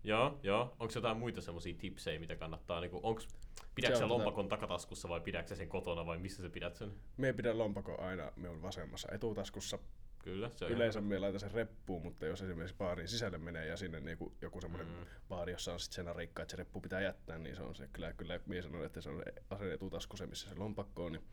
[0.03, 0.75] Joo, joo.
[0.79, 2.81] Onko jotain muita semmoisia tipsejä, mitä kannattaa?
[2.81, 3.27] Niinku, onks,
[3.75, 6.91] pidätkö Se on tota- lompakon takataskussa vai pidätkö sen kotona vai missä sä pidät sen?
[7.17, 9.79] Me pidän lompakon aina minun vasemmassa etutaskussa.
[10.23, 13.99] Kyllä, se Yleensä me laitan sen reppuun, mutta jos esimerkiksi baarin sisälle menee ja sinne
[13.99, 15.05] niinku joku semmoinen Mm.
[15.29, 17.89] baari, jossa on sitten sen rikka, että se reppu pitää jättää, niin se on se,
[17.93, 21.12] kyllä, kyllä mies sanoo, että se on aseen etutasku se, missä se lompakko on.
[21.12, 21.23] Niin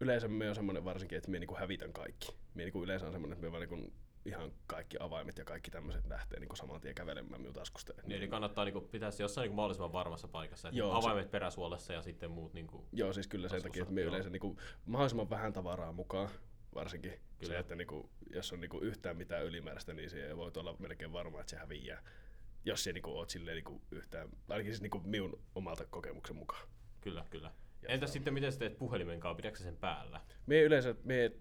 [0.00, 2.36] yleensä me on semmoinen varsinkin, että me niinku hävitän kaikki.
[2.54, 3.92] Me niinku yleensä on semmoinen, että me vaan niinku
[4.24, 7.92] ihan kaikki avaimet ja kaikki tämmöiset lähtee niinku saman tien kävelemään minun taskusta.
[8.06, 10.68] Niin, eli kannattaa niinku pitää se jossain niinku mahdollisimman varmassa paikassa.
[10.68, 12.86] Että Joo, avaimet peräsuolessa ja sitten muut niinku...
[12.92, 16.28] Joo, siis kyllä sen takia, että me yleensä niinku, mahdollisimman vähän tavaraa mukaan,
[16.74, 17.52] varsinkin kyllä.
[17.52, 21.40] Se, että niinku, jos on niinku yhtään mitään ylimääräistä, niin se voi olla melkein varma,
[21.40, 22.02] että se häviää.
[22.64, 26.68] Jos se niinku oot silleen niinku yhtään, ainakin siis niinku minun omalta kokemuksen mukaan.
[27.00, 27.50] Kyllä, kyllä.
[27.82, 29.36] Ja Entäs on- sitten miten sä teet puhelimen kanssa?
[29.36, 30.20] Pidätkö sen päällä?
[30.46, 31.32] Me yleensä me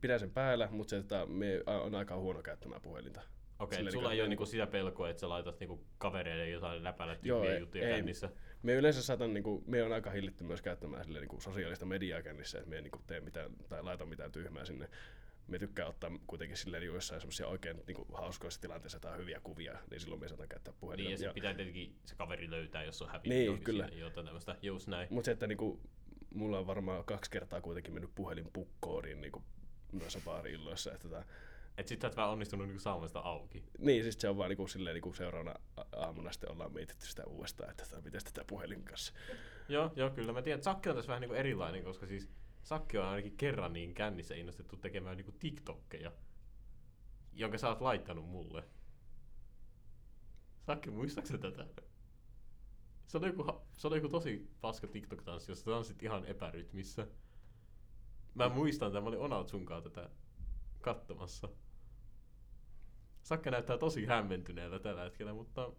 [0.00, 3.20] pidän sen päällä, mutta se, että me on aika huono käyttämään puhelinta.
[3.58, 6.84] Okei, okay, sulla niinku- ei ole niinku sitä pelkoa, että sä laitat niinku kavereille jotain
[6.84, 7.94] läpällä tyhmiä ei- juttuja ei.
[7.96, 8.30] kännissä.
[8.62, 12.58] Me yleensä saatan, niinku, me on aika hillitty myös käyttämään silleen, niinku, sosiaalista mediaa kännissä,
[12.58, 14.88] että me ei niinku, tee mitään tai laita mitään tyhmää sinne.
[15.48, 19.78] Me tykkää ottaa kuitenkin silleen niinku, jossain semmoisia oikein niinku, hauskoissa tilanteissa tai hyviä kuvia,
[19.90, 21.08] niin silloin me saatan käyttää puhelinta.
[21.08, 23.88] Niin, ja se Ja- pitää tietenkin se kaveri löytää, jos on hävinnyt Niin, kyllä.
[23.92, 24.56] jotain tämmöistä.
[24.62, 25.08] Just näin.
[25.10, 25.80] Mutta se, että niinku,
[26.34, 29.42] mulla on varmaan kaksi kertaa kuitenkin mennyt puhelin pukkooriin niinku,
[29.92, 30.92] noissa baari-illoissa.
[30.92, 31.24] Että tota,
[31.78, 33.64] Et sit sä et vaan onnistunut niinku saamaan sitä auki.
[33.78, 35.54] Niin, siis se on vaan niinku, silleen, niinku seuraavana
[35.96, 39.12] aamuna sitten ollaan mietitty sitä uudestaan, että miten tätä puhelin kanssa.
[39.68, 40.32] Joo, joo, kyllä.
[40.32, 42.30] Mä tiedän, että Sakki on tässä vähän niinku erilainen, koska siis
[42.62, 46.12] Sakki on ainakin kerran niin kännissä innostettu tekemään niinku TikTokkeja,
[47.32, 48.64] jonka sä oot laittanut mulle.
[50.66, 51.66] Sakki, muistaaksä tätä?
[53.06, 53.44] Se oli joku,
[53.76, 57.06] se oli joku tosi paska TikTok-tanssi, jossa tanssit ihan epärytmissä.
[58.34, 60.10] Mä muistan tämän, mä olin Onaut sunkaan tätä
[60.80, 61.48] katsomassa.
[63.28, 65.70] Sakke näyttää tosi hämmentyneeltä tällä hetkellä, mutta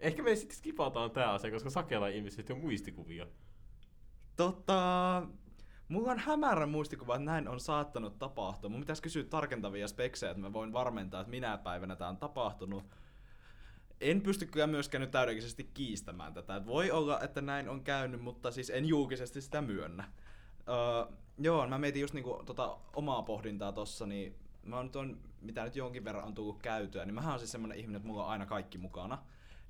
[0.00, 3.26] ehkä me sitten skipataan tää asia, koska Sakella on ilmeisesti jo muistikuvia.
[4.36, 5.22] Tota,
[5.88, 8.70] mulla on hämärä muistikuva, että näin on saattanut tapahtua.
[8.70, 12.84] Mun pitäisi kysyä tarkentavia speksejä, että mä voin varmentaa, että minä päivänä tämä on tapahtunut.
[14.00, 16.56] En pysty kyllä myöskään nyt täydellisesti kiistämään tätä.
[16.56, 20.12] Et voi olla, että näin on käynyt, mutta siis en julkisesti sitä myönnä.
[20.68, 25.18] Öö, joo, mä mietin just niinku tota omaa pohdintaa tossa, niin mä oon nyt on,
[25.40, 28.24] mitä nyt jonkin verran on tullut käytyä, niin mähän on siis semmonen ihminen, että mulla
[28.24, 29.18] on aina kaikki mukana.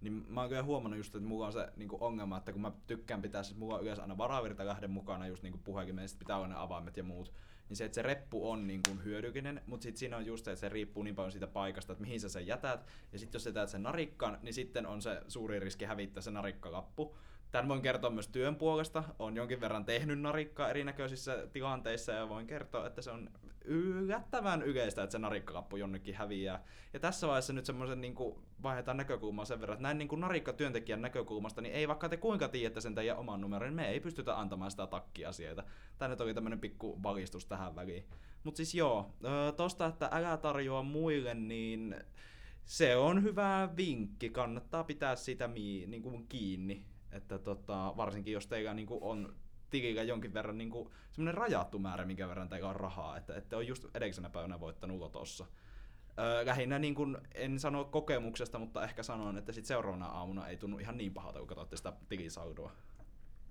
[0.01, 2.73] Niin mä oon kyllä huomannut just, että mulla on se niinku ongelma, että kun mä
[2.87, 6.37] tykkään pitää, siis mulla on yleensä aina varavirta lähden mukana, just niinku puheenkin, meistä pitää
[6.37, 7.33] olla ne avaimet ja muut.
[7.69, 10.51] Niin se, että se reppu on niin kuin hyödyllinen, mutta sitten siinä on just se,
[10.51, 12.87] että se riippuu niin paljon siitä paikasta, että mihin sä sen jätät.
[13.13, 16.31] Ja sitten jos sä jätät sen narikkaan, niin sitten on se suuri riski hävittää se
[16.31, 17.17] narikkalappu.
[17.55, 19.05] Tämän voin kertoa myös työn puolesta.
[19.19, 23.31] Olen jonkin verran tehnyt narikkaa erinäköisissä tilanteissa ja voin kertoa, että se on
[23.65, 26.65] yllättävän yleistä, että se narikkalappu jonnekin häviää.
[26.93, 28.15] Ja tässä vaiheessa nyt semmoisen niin
[28.63, 32.49] vaihdetaan näkökulmaa sen verran, että näin niin kuin narikkatyöntekijän näkökulmasta, niin ei vaikka te kuinka
[32.49, 35.65] tiedätte sen teidän oman numeron, niin me ei pystytä antamaan sitä takkiasioita.
[35.99, 38.05] Tämä nyt oli tämmöinen pikku valistus tähän väliin.
[38.45, 39.15] Mutta siis joo,
[39.57, 41.97] tosta, että älä tarjoa muille, niin
[42.65, 44.31] se on hyvä vinkki.
[44.31, 46.94] Kannattaa pitää sitä mi- niin kuin kiinni.
[47.15, 49.35] Että tota, varsinkin jos teillä niin kuin on
[49.71, 53.17] tilillä jonkin verran niin kuin, semmoinen rajattu määrä, minkä verran teillä on rahaa.
[53.17, 55.47] Että ette ole just edellisenä päivänä voittanut lotossa.
[56.19, 60.57] Öö, lähinnä niin kuin, en sano kokemuksesta, mutta ehkä sanon, että sit seuraavana aamuna ei
[60.57, 62.73] tunnu ihan niin pahalta, kun katsotte sitä tilisaldoa.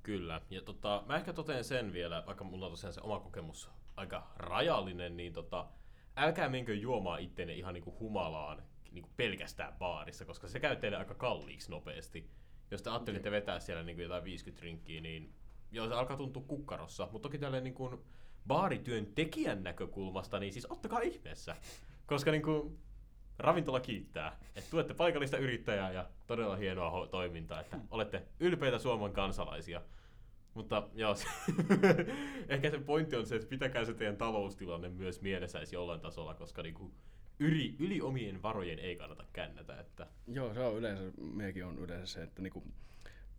[0.04, 3.70] Kyllä, ja tota, mä ehkä toteen sen vielä, vaikka mulla on tosiaan se oma kokemus
[3.96, 5.68] aika rajallinen, niin tota,
[6.18, 11.16] älkää menkö juomaan itteenne ihan niinku humalaan niinku pelkästään baarissa, koska se käy teille aika
[11.16, 12.30] kalliiksi nopeasti.
[12.72, 15.34] Jos te ajattelitte vetää siellä niinku jotain 50 drinkkiä, niin
[15.72, 18.04] joo, se alkaa tuntua kukkarossa, mutta toki tälleen niinku
[18.48, 21.56] baarityöntekijän näkökulmasta, niin siis ottakaa ihmeessä.
[22.06, 22.78] Koska niinku,
[23.38, 29.14] ravintola kiittää, että tuette paikallista yrittäjää ja todella hienoa ho- toimintaa, että olette ylpeitä Suomen
[29.14, 29.82] kansalaisia.
[30.54, 31.28] Mutta joo, se,
[32.50, 36.34] ehkä se pointti on se, että pitäkää se teidän taloustilanne myös mielessä edes jollain tasolla,
[36.34, 36.92] koska niinku
[37.40, 39.80] yli, yli omien varojen ei kannata kännätä.
[39.80, 42.64] Että Joo, se on yleensä, meidänkin on yleensä se, että niinku,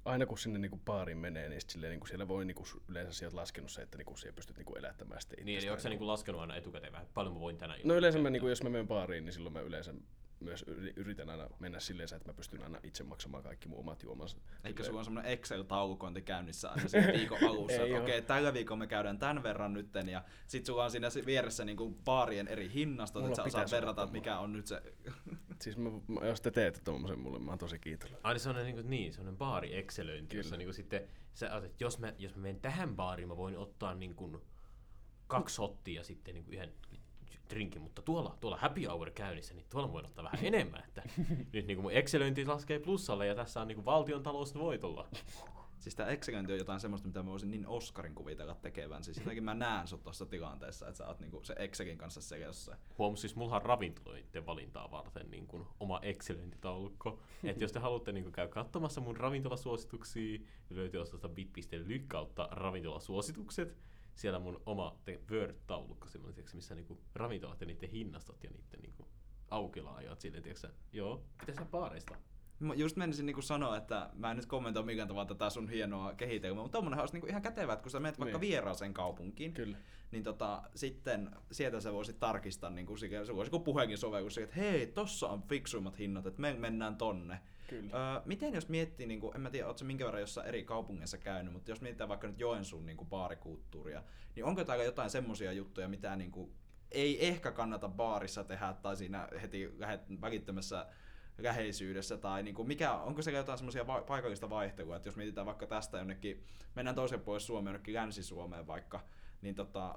[0.04, 3.70] aina kun sinne niinku baariin menee, niin silleen, niinku siellä voi niinku, yleensä sieltä laskenut
[3.70, 6.56] se, että niinku, siellä pystyt niinku elättämään sitten niin, eli onko se niinku laskenut aina
[6.56, 9.32] etukäteen vähän, paljon mä voin tänään No yleensä mä, niinku, jos mä menen baariin, niin
[9.32, 9.94] silloin mä yleensä
[10.44, 14.02] myös yri- yritän aina mennä silleen, että mä pystyn aina itse maksamaan kaikki mun omat
[14.02, 14.36] juomansa.
[14.64, 18.78] Eikä sulla on semmoinen Excel-taulukointi käynnissä aina sen viikon alussa, että okei, okay, tällä viikolla
[18.78, 22.70] me käydään tämän verran nytten, ja sit sulla on siinä si- vieressä niinku baarien eri
[22.74, 24.82] hinnastot, Mulla että sä osaat verrata, että mikä on nyt se...
[25.62, 28.20] Siis mä, mä, jos te teette tommosen mulle, mä oon tosi kiitollinen.
[28.22, 32.12] Aina sellainen, niin, niin sellainen baari Excelöinti, jossa niin sitten sä ajattelet, että jos mä,
[32.18, 34.38] jos mä menen tähän baariin, mä voin ottaa niin kuin
[35.26, 36.72] kaksi hottia ja sitten niin kuin yhden
[37.50, 40.84] drinkin, mutta tuolla, tuolla happy hour käynnissä, niin tuolla voin ottaa vähän enemmän.
[40.88, 41.02] Että
[41.52, 45.08] nyt niin kuin mun Excelöinti laskee plussalle ja tässä on niin kuin valtion talous voitolla.
[45.84, 49.04] Siis tää Excelöinti on jotain semmoista, mitä mä voisin niin Oscarin kuvitella tekevän.
[49.04, 52.38] Siis jotenkin mä näen sut tossa tilanteessa, että sä oot niinku se Excelin kanssa se
[52.38, 52.78] jossain.
[52.98, 57.18] Huomus, siis mulla on ravintoloiden valintaa varten niin kuin oma Excelöintitaulukko.
[57.44, 62.48] että jos te haluatte niin kuin käy katsomassa mun ravintolasuosituksia, niin löytyy tuosta bit.ly kautta
[62.50, 63.76] ravintolasuositukset.
[64.14, 68.80] Siellä mun oma te- Word-taulukko, semmoinen, tiiäksä, missä niinku ravintolat ja niiden hinnastot ja niiden
[68.82, 69.08] niinku
[69.50, 72.14] aukilaajat silleen, tiiäksä, joo, pitäisi olla baareista.
[72.60, 76.14] Mä just menisin niinku sanoa, että mä en nyt kommentoi millään tavalla tätä sun hienoa
[76.14, 78.50] kehitelmää, mutta tommonenhan olisi niinku ihan kätevä, että kun sä menet vaikka Niin.
[78.50, 79.78] vieraaseen kaupunkiin, Kyllä.
[80.10, 84.56] niin tota, sitten sieltä sä voisit tarkistaa, niin kuin, se voisi kuin puheenkin sovellus, että
[84.56, 87.40] hei, tossa on fiksuimmat hinnat, että me mennään tonne.
[87.68, 88.14] Kyllä.
[88.14, 91.18] Öö, miten jos miettii, niin kuin, en mä tiedä, ootko minkä verran jossain eri kaupungeissa
[91.18, 94.02] käynyt, mutta jos mietitään vaikka nyt Joensuun niin kuin baarikulttuuria,
[94.36, 96.52] niin onko täällä jotain semmoisia juttuja, mitä niin kuin,
[96.90, 99.70] ei ehkä kannata baarissa tehdä tai siinä heti
[100.20, 100.86] välittömässä
[101.38, 105.46] läheisyydessä tai niin kuin mikä, onko siellä jotain semmoisia va- paikallista vaihtelua, että jos mietitään
[105.46, 109.00] vaikka tästä jonnekin, mennään toisen pois Suomeen jonnekin Länsi-Suomeen vaikka,
[109.42, 109.94] niin tota,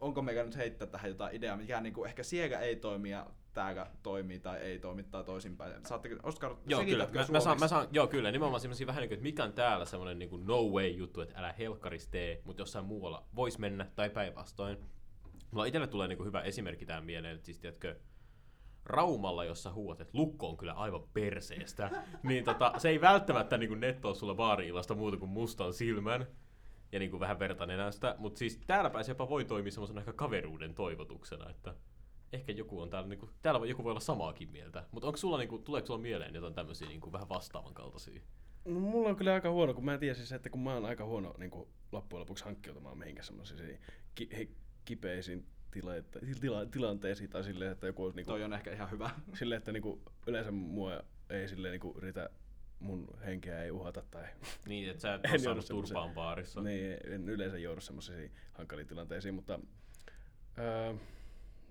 [0.00, 3.26] onko meillä nyt heittää tähän jotain ideaa, mikä niin kuin ehkä siellä ei toimi ja
[3.54, 5.86] täällä toimii tai ei toimi tai toisinpäin.
[5.86, 7.08] Saatte, Oskar, Joo, kyllä.
[7.12, 8.30] Mä, mä, saan, mä saan, joo, kyllä.
[8.30, 11.20] Nimenomaan semmoisia vähän niin kuin, että mikä on täällä semmoinen niin kuin no way juttu,
[11.20, 14.78] että älä helkkaris tee, mutta jossain muualla vois mennä tai päinvastoin.
[15.50, 17.96] Mulla itselle tulee niin kuin hyvä esimerkki tähän mieleen, että siis tiedätkö,
[18.84, 21.90] Raumalla, jossa huuat, että lukko on kyllä aivan perseestä,
[22.22, 26.26] niin tota, se ei välttämättä niin kuin nettoa sulla baari-illasta muuta kuin mustan silmän
[26.92, 30.12] ja niin kuin vähän verta nenästä, mutta siis täällä pääsi jopa voi toimia semmoisena ehkä
[30.12, 31.74] kaveruuden toivotuksena, että
[32.32, 35.16] ehkä joku on täällä, niin kuin, täällä voi, joku voi olla samaakin mieltä, mutta onko
[35.16, 38.20] sulla, niin kuin, tuleeko sulla mieleen jotain tämmöisiä niin kuin, vähän vastaavan kaltaisia?
[38.64, 40.84] No, mulla on kyllä aika huono, kun mä en tiedä siis, että kun mä oon
[40.84, 43.78] aika huono niin kuin loppujen lopuksi hankkiutumaan mihinkään semmoisiin
[44.14, 44.48] ki- he-
[44.84, 48.90] kipeisiin tila- tila- tilanteisiin tai silleen, että joku olisi niin Toi kuin, on ehkä ihan
[48.90, 49.10] hyvä.
[49.38, 52.30] silleen, että niin kuin, yleensä mua ei silleen niin kuin, yritä
[52.80, 54.24] mun henkeä ei uhata tai
[54.68, 56.60] Niin, että sä et ole saanut turpaan baarissa.
[56.62, 59.60] niin, en yleensä joudu semmoisiin hankaliin tilanteisiin, mutta
[60.58, 60.94] öö,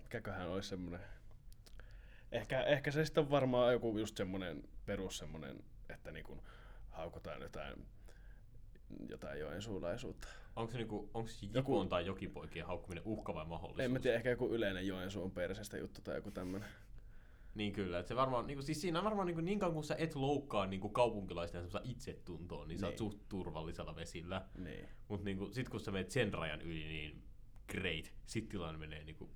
[0.07, 0.99] mikäköhän olisi semmoinen,
[2.31, 6.43] ehkä, ehkä se sitten on varmaan joku just semmoinen perus semmoinen, että niinku
[6.89, 7.85] haukotaan jotain,
[9.09, 10.27] jotain joensuulaisuutta.
[10.55, 13.79] Onko se niinku, onko se Joku- tai jokipoikien haukkuminen uhka vai mahdollisuus?
[13.85, 16.69] En mä tiedä, ehkä joku yleinen Joensuun perseestä juttu tai joku tämmönen.
[17.55, 19.95] Niin kyllä, että se varmaan, niinku, siis siinä on varmaan niinku, niin kauan kun sä
[19.97, 22.97] et loukkaa niinku, kaupunkilaisten semmoista itsetuntoa, niin, niin, sä oot Niin.
[22.97, 24.45] suht turvallisella vesillä.
[24.57, 24.89] Niin.
[25.07, 27.23] Mutta niinku, sit kun sä menet sen rajan yli, niin
[27.71, 28.11] great.
[28.25, 29.29] Sit tilanne menee niinku,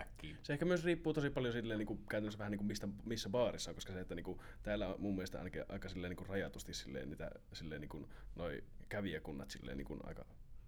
[0.00, 0.36] äkkiä.
[0.42, 3.28] Se ehkä myös riippuu tosi paljon silleen, niin kuin, käytännössä vähän niin kuin mistä, missä
[3.28, 6.16] baarissa on, koska se, että niin kuin, täällä on mun mielestä ainakin aika silleen, niin
[6.16, 10.24] kuin rajatusti silleen, niitä, silleen, niin kuin, noi kävijäkunnat silleen, niin kuin, aika,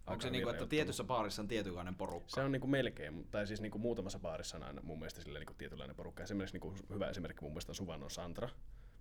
[0.07, 2.29] Onko se niinku, että tietyssä baarissa on tietynlainen porukka?
[2.29, 5.55] Se on niinku melkein, tai siis niinku muutamassa baarissa on aina mun mielestä silleen niinku
[5.55, 6.23] tietynlainen porukka.
[6.23, 8.49] Esimerkiksi niinku hyvä esimerkki mun mielestä on Suvannon Santra,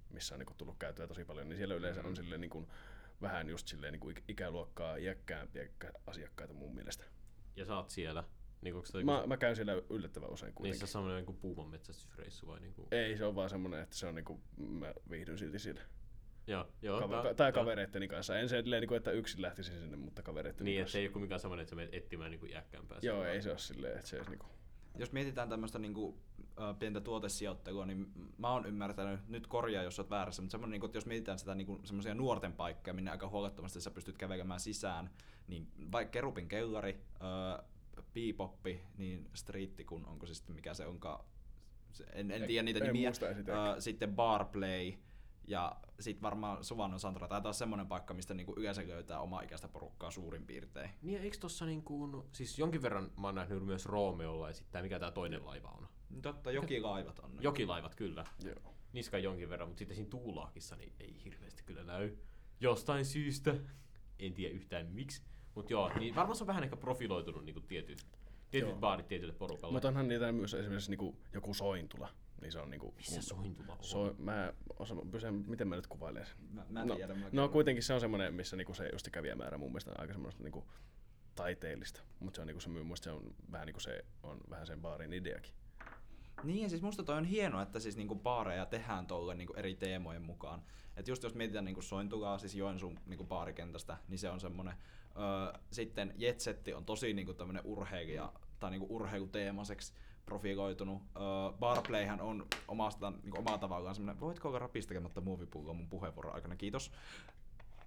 [0.09, 2.67] missä on niinku tullut käytyä tosi paljon, niin siellä yleensä on silleen niinku
[3.21, 5.67] vähän just silleen niinku ik- ikäluokkaa iäkkäämpiä
[6.07, 7.05] asiakkaita mun mielestä.
[7.55, 8.23] Ja sä oot siellä.
[8.63, 10.71] Niinku, onko se Mä, mä käyn siellä yllättävän usein kuitenkin.
[10.79, 12.87] niissä semmoinen niinku puuman metsästysreissu vai niinku?
[12.91, 15.81] Ei, se on vaan semmonen, että se on niinku, mä viihdyn silti siellä.
[16.47, 16.99] Joo, joo.
[17.01, 18.39] Kave- tää- tai tää- kavereitteni kanssa.
[18.39, 20.91] En se silleen, niinku, että yksin lähtisin sinne, mutta kavereitteni Niin, että kanssa.
[20.93, 22.97] se ei ole mikään semmoinen, että sä menet etsimään niinku iäkkäämpää.
[23.01, 23.31] Joo, seuraa.
[23.33, 24.47] ei se ole silleen, että se olisi niinku...
[24.97, 26.17] Jos mietitään tämmöistä niinku,
[26.59, 30.85] ö, pientä tuotesijoittelua, niin mä oon ymmärtänyt, nyt korjaa jos oot väärässä, mutta semmoinen, niinku,
[30.85, 35.09] että jos mietitään sitä niinku, semmoisia nuorten paikkoja, minne aika huolettomasti sä pystyt kävelemään sisään,
[35.47, 37.63] niin vaikka Kerupin kellari, ö,
[38.13, 41.25] Beboppi, niin Striitti, kun onko se sitten mikä se onkaan,
[42.13, 43.09] en, en tiedä niitä nimiä.
[43.09, 44.93] Ö, sitten Barplay,
[45.47, 49.67] ja sitten varmaan Suvannon Santra, tai taas semmoinen paikka, mistä niinku yleensä löytää oma ikäistä
[49.67, 50.89] porukkaa suurin piirtein.
[51.01, 55.11] Niin, eikö tossa niinku, siis jonkin verran mä oon nähnyt myös Roomeolla esittää, mikä tää
[55.11, 55.87] toinen laiva on.
[56.21, 57.35] Totta, jokilaivat on.
[57.35, 57.41] ne.
[57.41, 58.25] Jokilaivat kyllä.
[58.43, 58.75] Joo.
[58.93, 62.17] Niska jonkin verran, mutta sitten siinä Tuulaakissa niin ei hirveästi kyllä näy.
[62.59, 63.55] Jostain syystä.
[64.19, 65.21] En tiedä yhtään miksi.
[65.55, 68.05] Mutta joo, niin varmaan se on vähän ehkä profiloitunut niinku tietyt,
[68.51, 68.79] tietyt Joo.
[68.79, 69.73] baarit tietylle porukalle.
[69.73, 72.09] Mutta onhan niitä myös esimerkiksi niinku joku sointula.
[72.41, 72.93] Niin se on niinku...
[72.97, 73.83] Missä sointula on?
[73.83, 76.35] So, mä osaan, pysyn, miten mä nyt kuvailen sen?
[76.51, 77.13] Mä, mä en no, tiedä.
[77.13, 80.13] mä no kuitenkin se on semmoinen, missä niinku se just kävijämäärä mun mielestä on aika
[80.13, 80.65] semmoista niinku
[81.35, 82.01] taiteellista.
[82.19, 85.13] Mutta se on niinku se, mun se on vähän niinku se on vähän sen baarin
[85.13, 85.53] ideakin.
[86.43, 89.75] Niin, ja siis musta toi on hienoa, että siis niinku baareja tehdään tuolla niinku eri
[89.75, 90.61] teemojen mukaan.
[90.97, 94.73] Et just jos mietitään niinku Sointulaa, siis Joensuun niinku baarikentästä, niin se on semmonen.
[95.17, 99.93] Öö, sitten Jetsetti on tosi niinku tämmönen urheilija, tai niinku urheiluteemaiseksi
[100.25, 101.01] profiloitunut.
[101.15, 101.23] Öö,
[101.59, 106.91] Barplayhän on omasta, niinku omaa tavallaan semmonen, voitko olla rapistelemättä muovipulloa mun puheenvuoron aikana, kiitos.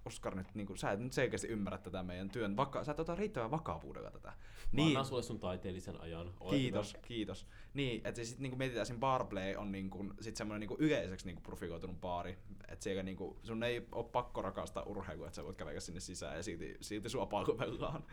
[0.07, 3.15] Oskar nyt, niinku, sä et nyt selkeästi ymmärrä tätä meidän työn, vaka- sä et ota
[3.15, 4.33] riittävän vakavuudella tätä.
[4.71, 6.33] Mä annan sulle sun taiteellisen ajan.
[6.39, 7.03] Ole Kiitos, hyvä.
[7.07, 7.47] kiitos.
[7.73, 12.01] Niin, että sitten niinku mietitään, siinä Barplay on niinku, sit semmoinen niinku yleiseksi niinku profiloitunut
[12.01, 12.37] baari.
[12.67, 16.37] Että siellä niinku, sun ei ole pakko rakastaa urheilua, että sä voit kävellä sinne sisään
[16.37, 18.03] ja silti, silti sua palvellaan.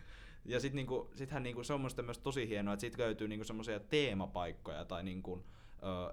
[0.45, 3.81] Ja sit niinku, sithän niinku, se on myös tosi hienoa, että sit löytyy niinku semmoisia
[3.81, 5.45] teemapaikkoja tai niinku,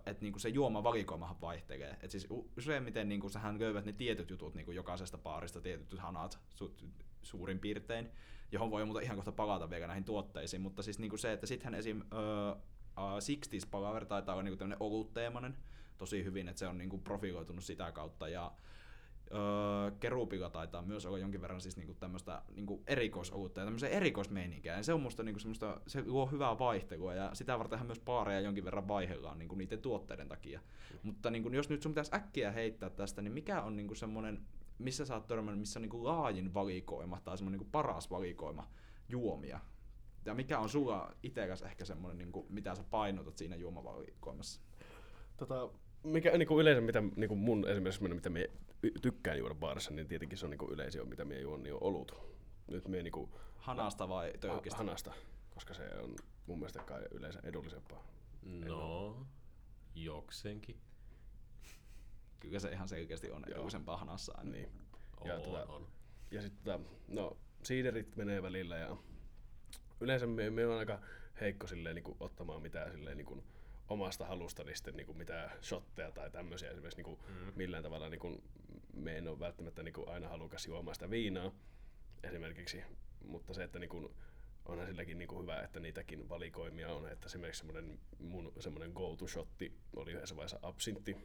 [0.06, 1.98] että niinku se juomavalikoimahan vaihtelee.
[2.02, 6.86] Et siis useimmiten niinku, sähän löydät ne tietyt jutut niinku jokaisesta baarista, tietyt hanat su-
[7.22, 8.10] suurin piirtein,
[8.52, 11.80] johon voi muuten ihan kohta palata vielä näihin tuotteisiin, mutta siis niinku se, että sittenhän
[11.80, 12.02] esim.
[12.14, 15.58] Öö, uh, Sixties Palaver taitaa olla niinku tämmönen olutteemainen
[15.98, 18.52] tosi hyvin, että se on niinku profiloitunut sitä kautta ja
[19.34, 24.78] öö, Kerupilla taitaa myös olla jonkin verran siis niinku tämmöistä niinku erikoisolutta ja tämmöisiä erikoismeininkiä.
[24.78, 28.40] Ja se on musta niinku semmoista, se luo hyvää vaihtelua ja sitä vartenhan myös baareja
[28.40, 30.60] jonkin verran vaihdellaan niinku niiden tuotteiden takia.
[31.04, 34.42] Mutta niinku, jos nyt sun pitäisi äkkiä heittää tästä, niin mikä on niinku semmoinen,
[34.80, 38.68] missä sä oot törmännyt, missä on niinku laajin valikoima tai semmoinen niinku paras valikoima
[39.10, 39.60] juomia?
[40.26, 44.62] Ja mikä on sulla itsekäs ehkä semmoinen, niinku, mitä sä painotat siinä juomavalikoimassa?
[45.38, 45.70] Tota,
[46.04, 48.50] mikä niinku yleensä, mitä niinku mun esimerkiksi mitä me
[49.02, 52.16] tykkään juoda baarissa, niin tietenkin se on niinku yleisin, mitä me juon, niin on olut.
[52.68, 54.78] Nyt me niinku Hanasta vai töykistä?
[54.78, 55.14] hanasta,
[55.54, 56.16] koska se on
[56.46, 58.08] mun mielestä kai yleensä edullisempaa.
[58.44, 59.26] No,
[59.96, 60.82] jokseenkin.
[62.40, 64.52] Kyllä se ihan selkeästi on edullisempaa hanassa aina.
[64.52, 64.72] Niin.
[65.22, 65.88] On, Ja tota- on.
[66.32, 68.98] Ja sitten tota, no, siiderit menee välillä ja
[70.00, 71.00] yleensä me, me on aika
[71.42, 73.44] heikko silleen, niin kuin, ottamaan mitään silleen, niin kuin,
[73.92, 77.54] omasta halustani sitten niin kuin mitään shotteja tai tämmöisiä esimerkiksi niin kuin mm.
[77.56, 78.44] millään tavalla niin kuin,
[78.94, 81.52] me en ole välttämättä niin kuin aina halukas juomaan sitä viinaa
[82.24, 82.84] esimerkiksi,
[83.26, 84.16] mutta se, että niin kuin,
[84.66, 89.78] onhan silläkin niin kuin hyvä, että niitäkin valikoimia on, että esimerkiksi semmoinen mun semmoinen go-to-shotti
[89.96, 91.18] oli yhdessä vaiheessa absintti,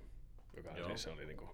[0.56, 0.88] joka Joo.
[0.88, 1.50] siis se oli niin kuin,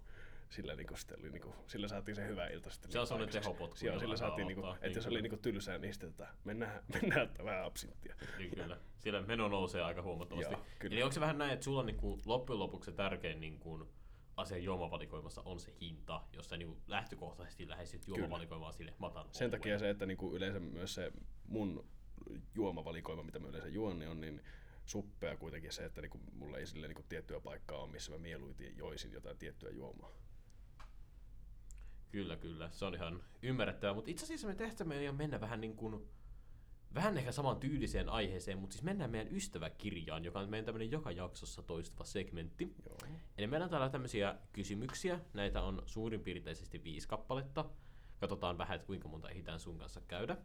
[0.52, 2.92] sillä, niin kuin, sitten oli, niin kuin, sillä saatiin se hyvä ilta sitten.
[2.92, 3.48] Se on niin semmoinen aikaiseksi.
[3.48, 4.86] tehopotku, Joo, sillä saa saatiin, niin aloittaa.
[4.86, 5.22] että jos Niin oli kyllä.
[5.22, 8.14] niin kuin tylsää, niin sitten että mennään, mennään ottaa vähän absinttia.
[8.38, 8.78] Niin kyllä.
[8.98, 10.54] Siellä meno nousee aika huomattavasti.
[10.54, 10.94] Joo, kyllä.
[10.94, 13.88] Eli onko se vähän näin, että sulla niinku, loppujen lopuksi se tärkein niinku,
[14.36, 19.78] asia juomavalikoimassa on se hinta, jos sä niinku, lähtökohtaisesti lähestyt juomavalikoimaa sille matan Sen takia
[19.78, 21.12] se, että niinku yleensä myös se
[21.44, 21.86] mun
[22.54, 24.42] juomavalikoima, mitä mä yleensä juon, niin on niin
[24.84, 28.76] suppea kuitenkin se, että niinku mulla ei sille niinku tiettyä paikkaa ole, missä mä mieluiten
[28.76, 30.12] joisin jotain tiettyä juomaa.
[32.12, 32.70] Kyllä, kyllä.
[32.70, 33.94] Se on ihan ymmärrettävää.
[33.94, 36.08] Mutta itse asiassa me tehtämme jo mennä vähän niin kuin,
[36.94, 41.10] vähän ehkä saman tyyliseen aiheeseen, mutta siis mennään meidän ystäväkirjaan, joka on meidän tämmöinen joka
[41.10, 42.74] jaksossa toistuva segmentti.
[42.86, 42.98] Joo.
[43.38, 45.20] Eli meillä on täällä tämmöisiä kysymyksiä.
[45.34, 47.64] Näitä on suurin piirteisesti viisi kappaletta.
[48.20, 50.36] Katsotaan vähän, että kuinka monta ehditään sun kanssa käydä.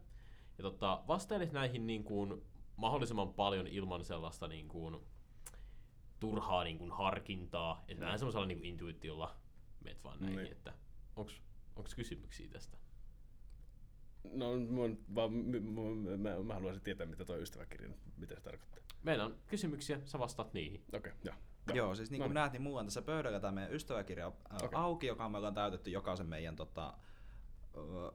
[0.58, 2.42] Ja tota, vastailet näihin niin kuin
[2.76, 4.98] mahdollisimman paljon ilman sellaista niin kuin,
[6.20, 7.84] turhaa niin kuin harkintaa.
[7.88, 9.36] Että vähän semmoisella niin kuin intuitiolla
[9.84, 10.52] meet vaan näihin, Niin.
[10.52, 10.74] että
[11.16, 11.42] onks,
[11.78, 12.78] onks kysymyksiä tästä?
[14.34, 18.84] No, mun, vaan, m- m- mä, mä, haluaisin tietää, mitä tuo ystäväkirja, mitä se tarkoittaa.
[19.04, 20.84] Meillä on kysymyksiä, sä vastaat niihin.
[20.94, 21.36] Okei, okay, joo.
[21.74, 22.36] Joo, siis niin No kuin niin.
[22.36, 24.70] näet, niin mulla on tässä pöydällä tämä meidän ystäväkirja ää, Okei.
[24.80, 26.94] auki, joka me ollaan täytetty jokaisen meidän tota,
[27.78, 28.12] öö,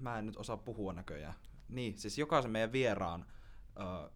[0.00, 1.34] mä en nyt osaa puhua näköjään.
[1.68, 3.26] Niin, siis jokaisen meidän vieraan
[3.80, 4.10] öö,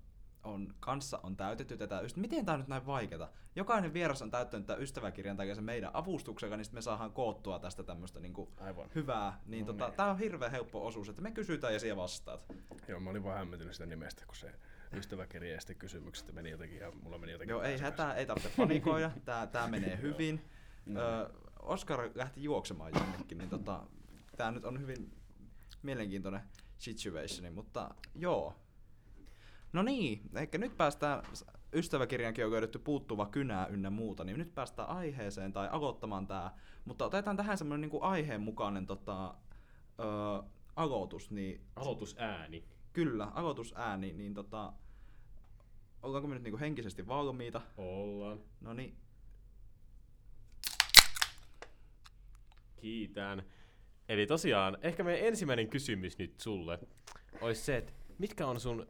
[0.45, 3.29] on, kanssa on täytetty tätä, yst- miten tää on nyt näin vaikeeta?
[3.57, 7.83] Jokainen vieras on täyttänyt tämän ystäväkirjan takia sen meidän avustuksella, niin me saadaan koottua tästä
[7.83, 8.91] tämmöistä niinku Aivan.
[8.95, 9.41] hyvää.
[9.47, 9.97] Niin, No tota, niin.
[9.97, 12.47] tää on hirveän helppo osuus, että me kysytään ja siellä vastaat.
[12.89, 14.53] Joo, mä olin vaan hämmentynyt sitä nimestä, kun se
[14.93, 18.51] ystäväkirja ja sitten kysymykset meni jotenkin, ja mulla meni jotenkin Joo, ei hätää, ei tarvitse
[18.57, 20.45] panikoida, tää, tää menee hyvin.
[20.87, 21.01] No.
[21.01, 21.29] Öö,
[21.63, 23.87] Oskar lähti juoksemaan jonnekin, niin tota,
[24.37, 25.13] tää nyt on hyvin
[25.83, 26.41] mielenkiintoinen
[26.79, 28.55] situationi, mutta joo.
[29.73, 31.23] No niin, ehkä nyt päästään,
[31.73, 36.51] ystäväkirjankin on löydetty puuttuva kynää ynnä muuta, niin nyt päästään aiheeseen tai aloittamaan tää.
[36.85, 39.35] Mutta otetaan tähän semmoinen niinku aiheen mukainen tota,
[40.01, 42.65] öö, aloitus, niin Aloitusääni.
[42.93, 44.73] kyllä, aloitusääni, niin tota,
[46.03, 47.61] ollaanko me nyt niinku henkisesti valmiita?
[47.77, 48.41] Ollaan.
[48.61, 48.97] No niin,
[52.77, 53.43] Kiitän.
[54.09, 56.79] Eli tosiaan, ehkä meidän ensimmäinen kysymys nyt sulle
[57.41, 58.87] olisi se, että mitkä on sun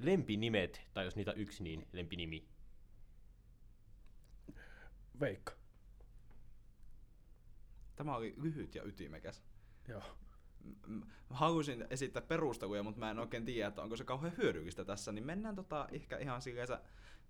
[0.00, 2.48] lempinimet, tai jos niitä on yksi, niin lempinimi?
[5.20, 5.52] Veikka.
[7.96, 9.42] Tämä oli lyhyt ja ytimekäs.
[9.88, 10.02] Joo.
[10.86, 15.12] M- Haluaisin esittää perusteluja, mutta mä en oikein tiedä, että onko se kauhean hyödyllistä tässä,
[15.12, 16.80] niin mennään tota ehkä ihan silleensä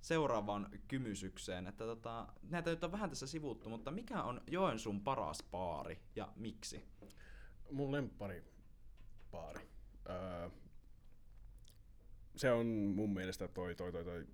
[0.01, 1.67] seuraavaan kymysykseen.
[1.67, 6.33] Että tota, näitä nyt on vähän tässä sivuttu, mutta mikä on Joensuun paras baari ja
[6.37, 6.85] miksi?
[7.71, 8.45] Mun lemppari
[9.31, 9.69] baari.
[12.41, 14.27] Se on mun mielestä toi, toi, toi, toi.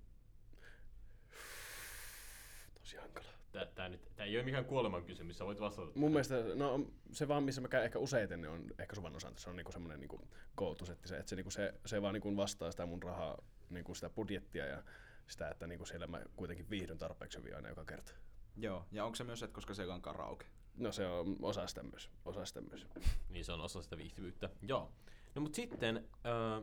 [2.79, 3.27] Tosi hankala.
[3.51, 5.91] Tää, tää, nyt, tää ei ole mikään kuoleman kysymys, sä voit vastata.
[5.95, 9.41] Mun mielestä, no se vaan missä mä käyn ehkä useiten, niin on ehkä Suvan osanta.
[9.41, 12.71] Se on niinku semmonen niinku go-to-setti, se, että se, niinku se, se vaan niinku vastaa
[12.71, 14.83] sitä mun rahaa, niinku sitä budjettia ja
[15.27, 18.11] sitä, että niinku siellä mä kuitenkin viihdyn tarpeeksi hyvin aina joka kerta.
[18.57, 20.45] Joo, ja onko se myös, että koska siellä on karaoke?
[20.77, 22.09] No se on osa sitä myös.
[22.25, 22.87] Osa sitä myös.
[23.29, 24.49] Niin se on osa sitä viihtyvyyttä.
[24.61, 24.91] Joo.
[25.35, 26.61] No mut sitten, öö,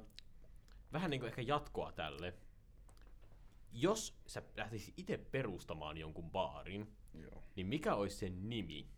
[0.95, 2.35] vähän niinku ehkä jatkoa tälle.
[3.73, 7.43] Jos sä lähtisit itse perustamaan jonkun baarin, Joo.
[7.57, 8.89] niin mikä olisi sen nimi?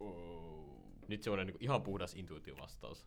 [0.00, 0.82] Oh.
[1.08, 3.06] Nyt semmonen niinku ihan puhdas intuitiovastaus.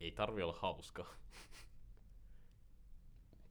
[0.00, 1.06] Ei tarvi olla hauska.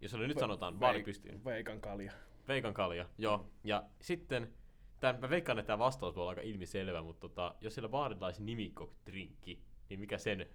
[0.01, 1.45] Jos oli nyt sanotaan baari pystyyn.
[1.45, 2.11] Veikan kalja.
[2.47, 3.51] Veikan kalja, joo.
[3.63, 4.53] Ja sitten,
[5.01, 8.25] tämän, mä veikkaan, että tämä vastaus voi olla aika ilmiselvä, mutta tota, jos siellä baarilla
[8.25, 10.49] olisi nimikko-drinkki, niin mikä sen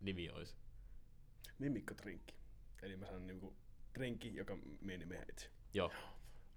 [0.00, 0.56] nimi olisi?
[1.58, 2.34] Nimikko drinkki.
[2.82, 3.56] Eli mä sanon niinku
[3.94, 5.50] drinkki, joka mie nimeä itse.
[5.74, 5.86] Joo,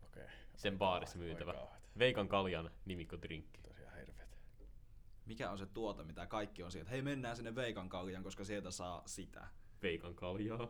[0.05, 0.23] Okei.
[0.23, 0.35] Okay.
[0.55, 1.53] sen baarissa myytävä.
[1.99, 3.61] Veikan kaljan nimikko-drinkki.
[3.61, 4.37] Tosiaan hirveet.
[5.25, 6.89] Mikä on se tuote, mitä kaikki on sieltä?
[6.89, 9.47] Hei, mennään sinne Veikan kaljan, koska sieltä saa sitä.
[9.81, 10.67] Veikan kaljaa.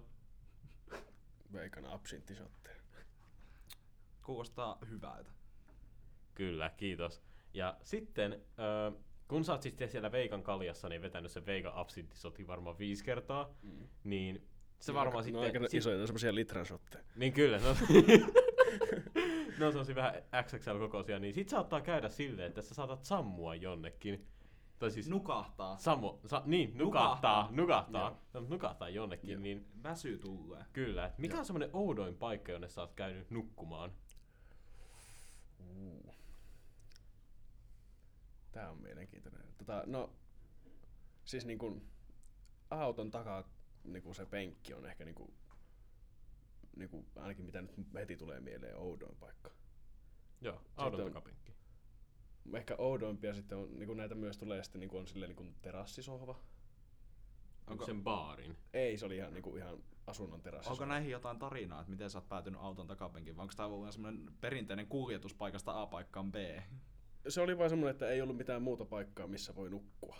[1.53, 2.75] Veikan absinttisotteja.
[4.25, 5.31] Kuulostaa hyvältä.
[6.35, 7.21] Kyllä, kiitos.
[7.53, 8.91] Ja sitten, öö,
[9.27, 13.55] kun sä oot sitten siellä Veikan kaljassa, niin vetänyt sen Veikan absinttisoti varmaan viisi kertaa,
[13.61, 13.87] Mm.
[14.03, 14.47] niin
[14.79, 15.43] se Ne varmaan on sitten...
[15.43, 17.03] aika sit- isoja, ne on shotteja.
[17.15, 17.65] Niin kyllä, no,
[19.59, 20.13] ne on semmosia vähän
[20.43, 24.27] XXL-kokoisia, niin sit saattaa käydä silleen, että sä saatat sammua jonnekin.
[24.79, 25.77] Tai siis Nukahtaa.
[25.77, 29.41] Samo, sa, niin, nukahtaa, nukahtaa, nukahtaa, nukahtaa jonnekin, Joo.
[29.41, 30.63] niin Väsy tulee.
[30.73, 31.05] kyllä.
[31.05, 33.91] et Mikä on semmoinen oudoin paikka, jonne sä oot käynyt nukkumaan?
[35.75, 36.14] Uu.
[38.55, 39.41] Tää on mielenkiintoinen.
[39.57, 40.13] Tota, no,
[41.25, 41.81] siis niin kun
[42.69, 43.49] auton takaa
[43.83, 45.33] niin kun se penkki on ehkä niin kun,
[46.75, 49.51] niin kun, ainakin mitä nyt heti tulee mieleen oudoin paikka.
[50.41, 51.53] Joo, auton on- takapenkki.
[52.53, 55.35] Ehkä oudoimpia sitten on, niin kun näitä myös tulee sitten niin kun on silleen niin
[55.37, 56.39] kun terassisohva.
[57.67, 58.57] Onko sen baarin?
[58.73, 60.73] Ei, se oli ihan, niin kun, ihan asunnon terassisohva.
[60.83, 63.37] Onko näihin jotain tarinaa, että miten sä oot päätynyt auton takapenkin?
[63.37, 66.35] Vai onko tämä semmoinen perinteinen kuljetus paikasta A paikkaan B?
[67.27, 70.17] Se oli vain semmoinen, että ei ollut mitään muuta paikkaa, missä voi nukkua.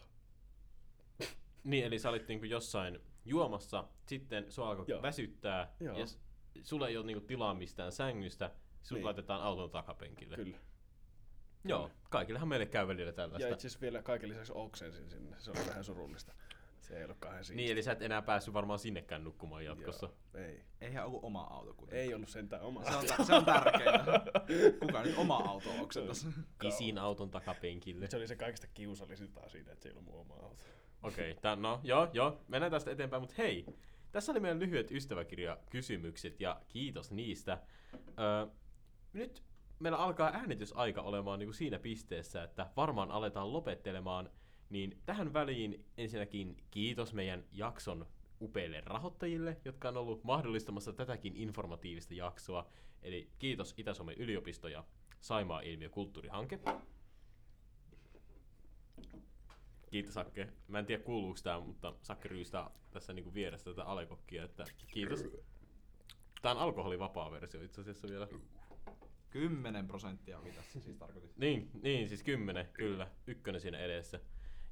[1.64, 5.02] Niin, eli sä olit niinku jossain juomassa, sitten sua alkoi Joo.
[5.02, 5.98] väsyttää, Joo.
[6.00, 6.20] ja s-
[6.64, 8.52] sulla ei ole niinku tilaa mistään sängystä,
[8.84, 9.06] sut Niin.
[9.06, 10.36] laitetaan auton takapenkille.
[10.36, 10.58] Kyllä.
[11.64, 13.48] Joo, kaikillehan meille käy välillä Ja tällaista.
[13.48, 15.36] itse asiassa vielä kaiken lisäksi oksensin sinne.
[15.40, 16.34] Se oli vähän surullista.
[16.86, 17.64] Se ei ollut kauhean siistiä.
[17.64, 20.10] Niin, eli sä et enää päässyt varmaan sinnekään nukkumaan jatkossa.
[20.34, 20.66] Joo, ei.
[20.82, 22.08] Eihän ollut oma auto kuitenkaan.
[22.08, 22.84] Ei ollut sentään oma.
[22.84, 24.22] Se on, se on tärkeintä.
[24.80, 26.28] Kuka nyt oma auto oksentas?
[26.64, 28.08] Isin auton takapenkille.
[28.10, 30.64] Se oli se kaikista kiusallisinta siitä, että se ei ollut mun oma auto.
[31.04, 33.66] Okei, okay, no joo, joo, mennään tästä eteenpäin, mutta hei,
[34.12, 37.58] tässä oli meidän lyhyet ystäväkirjakysymykset ja kiitos niistä.
[38.20, 38.48] Öö,
[39.14, 39.44] nyt
[39.80, 44.30] meillä alkaa äänitysaika olemaan niin kuin siinä pisteessä, että varmaan aletaan lopettelemaan,
[44.70, 48.06] niin tähän väliin ensinnäkin kiitos meidän jakson
[48.42, 52.70] upeille rahoittajille, jotka on ollut mahdollistamassa tätäkin informatiivista jaksoa.
[53.02, 54.84] Eli kiitos Itä-Suomen yliopisto ja
[55.22, 56.60] Saimaa ilmiö kulttuurihanke.
[59.92, 60.50] Kiitos Sakke.
[60.68, 65.24] Mä en tiedä kuuluuko tää, mutta Sakke ryystää tässä niinku vieressä tätä alekokkia, että kiitos.
[66.42, 68.28] Tää on alkoholivapaa versio itse asiassa vielä.
[69.30, 71.38] 10 prosenttia, mitä se siis tarkoitit?
[71.38, 73.12] Niin, niin siis kymmenen, kyllä.
[73.28, 74.20] Ykkönen siinä edessä.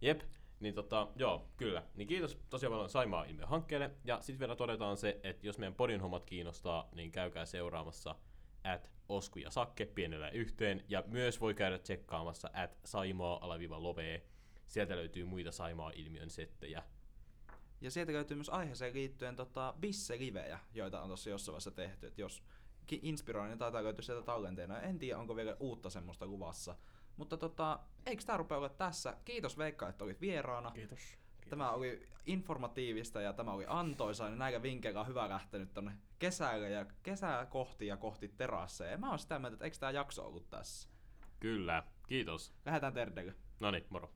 [0.03, 0.21] Jep,
[0.59, 1.83] niin tota, joo, kyllä.
[1.95, 3.91] Niin kiitos tosiaan paljon Saimaa ilmiö hankkeelle.
[4.05, 8.15] Ja sitten vielä todetaan se, että jos meidän podin hommat kiinnostaa, niin käykää seuraamassa
[8.63, 10.83] at Osku ja Sakke pienellä yhteen.
[10.89, 14.21] Ja myös voi käydä tsekkaamassa at Saimaa-love.
[14.67, 16.83] Sieltä löytyy muita Saimaa-ilmiön settejä.
[17.81, 22.07] Ja sieltä löytyy myös aiheeseen liittyen tota, bisse-livejä, joita on tuossa jossain vaiheessa tehty.
[22.07, 22.43] Et jos
[22.91, 24.81] inspiroinnin taitaa löytyä sieltä tallenteena.
[24.81, 26.75] En tiedä, onko vielä uutta semmoista luvassa.
[27.17, 29.17] Mutta tota, eikö tämä rupea olla tässä?
[29.25, 30.71] Kiitos Veikka, että olit vieraana.
[30.71, 30.99] Kiitos.
[30.99, 31.49] Kiitos.
[31.49, 35.91] Tämä oli informatiivista ja tämä oli antoisa, niin näillä vinkkeillä on hyvä lähteä nyt tonne
[36.19, 38.91] kesällä ja kesää kohti ja kohti terasseja.
[38.91, 40.89] Ja mä oon sitä mieltä, että eikö tämä jakso ollut tässä?
[41.39, 42.53] Kyllä, kiitos.
[42.65, 43.35] Lähdetään Terdelle.
[43.59, 44.11] No niin, moro.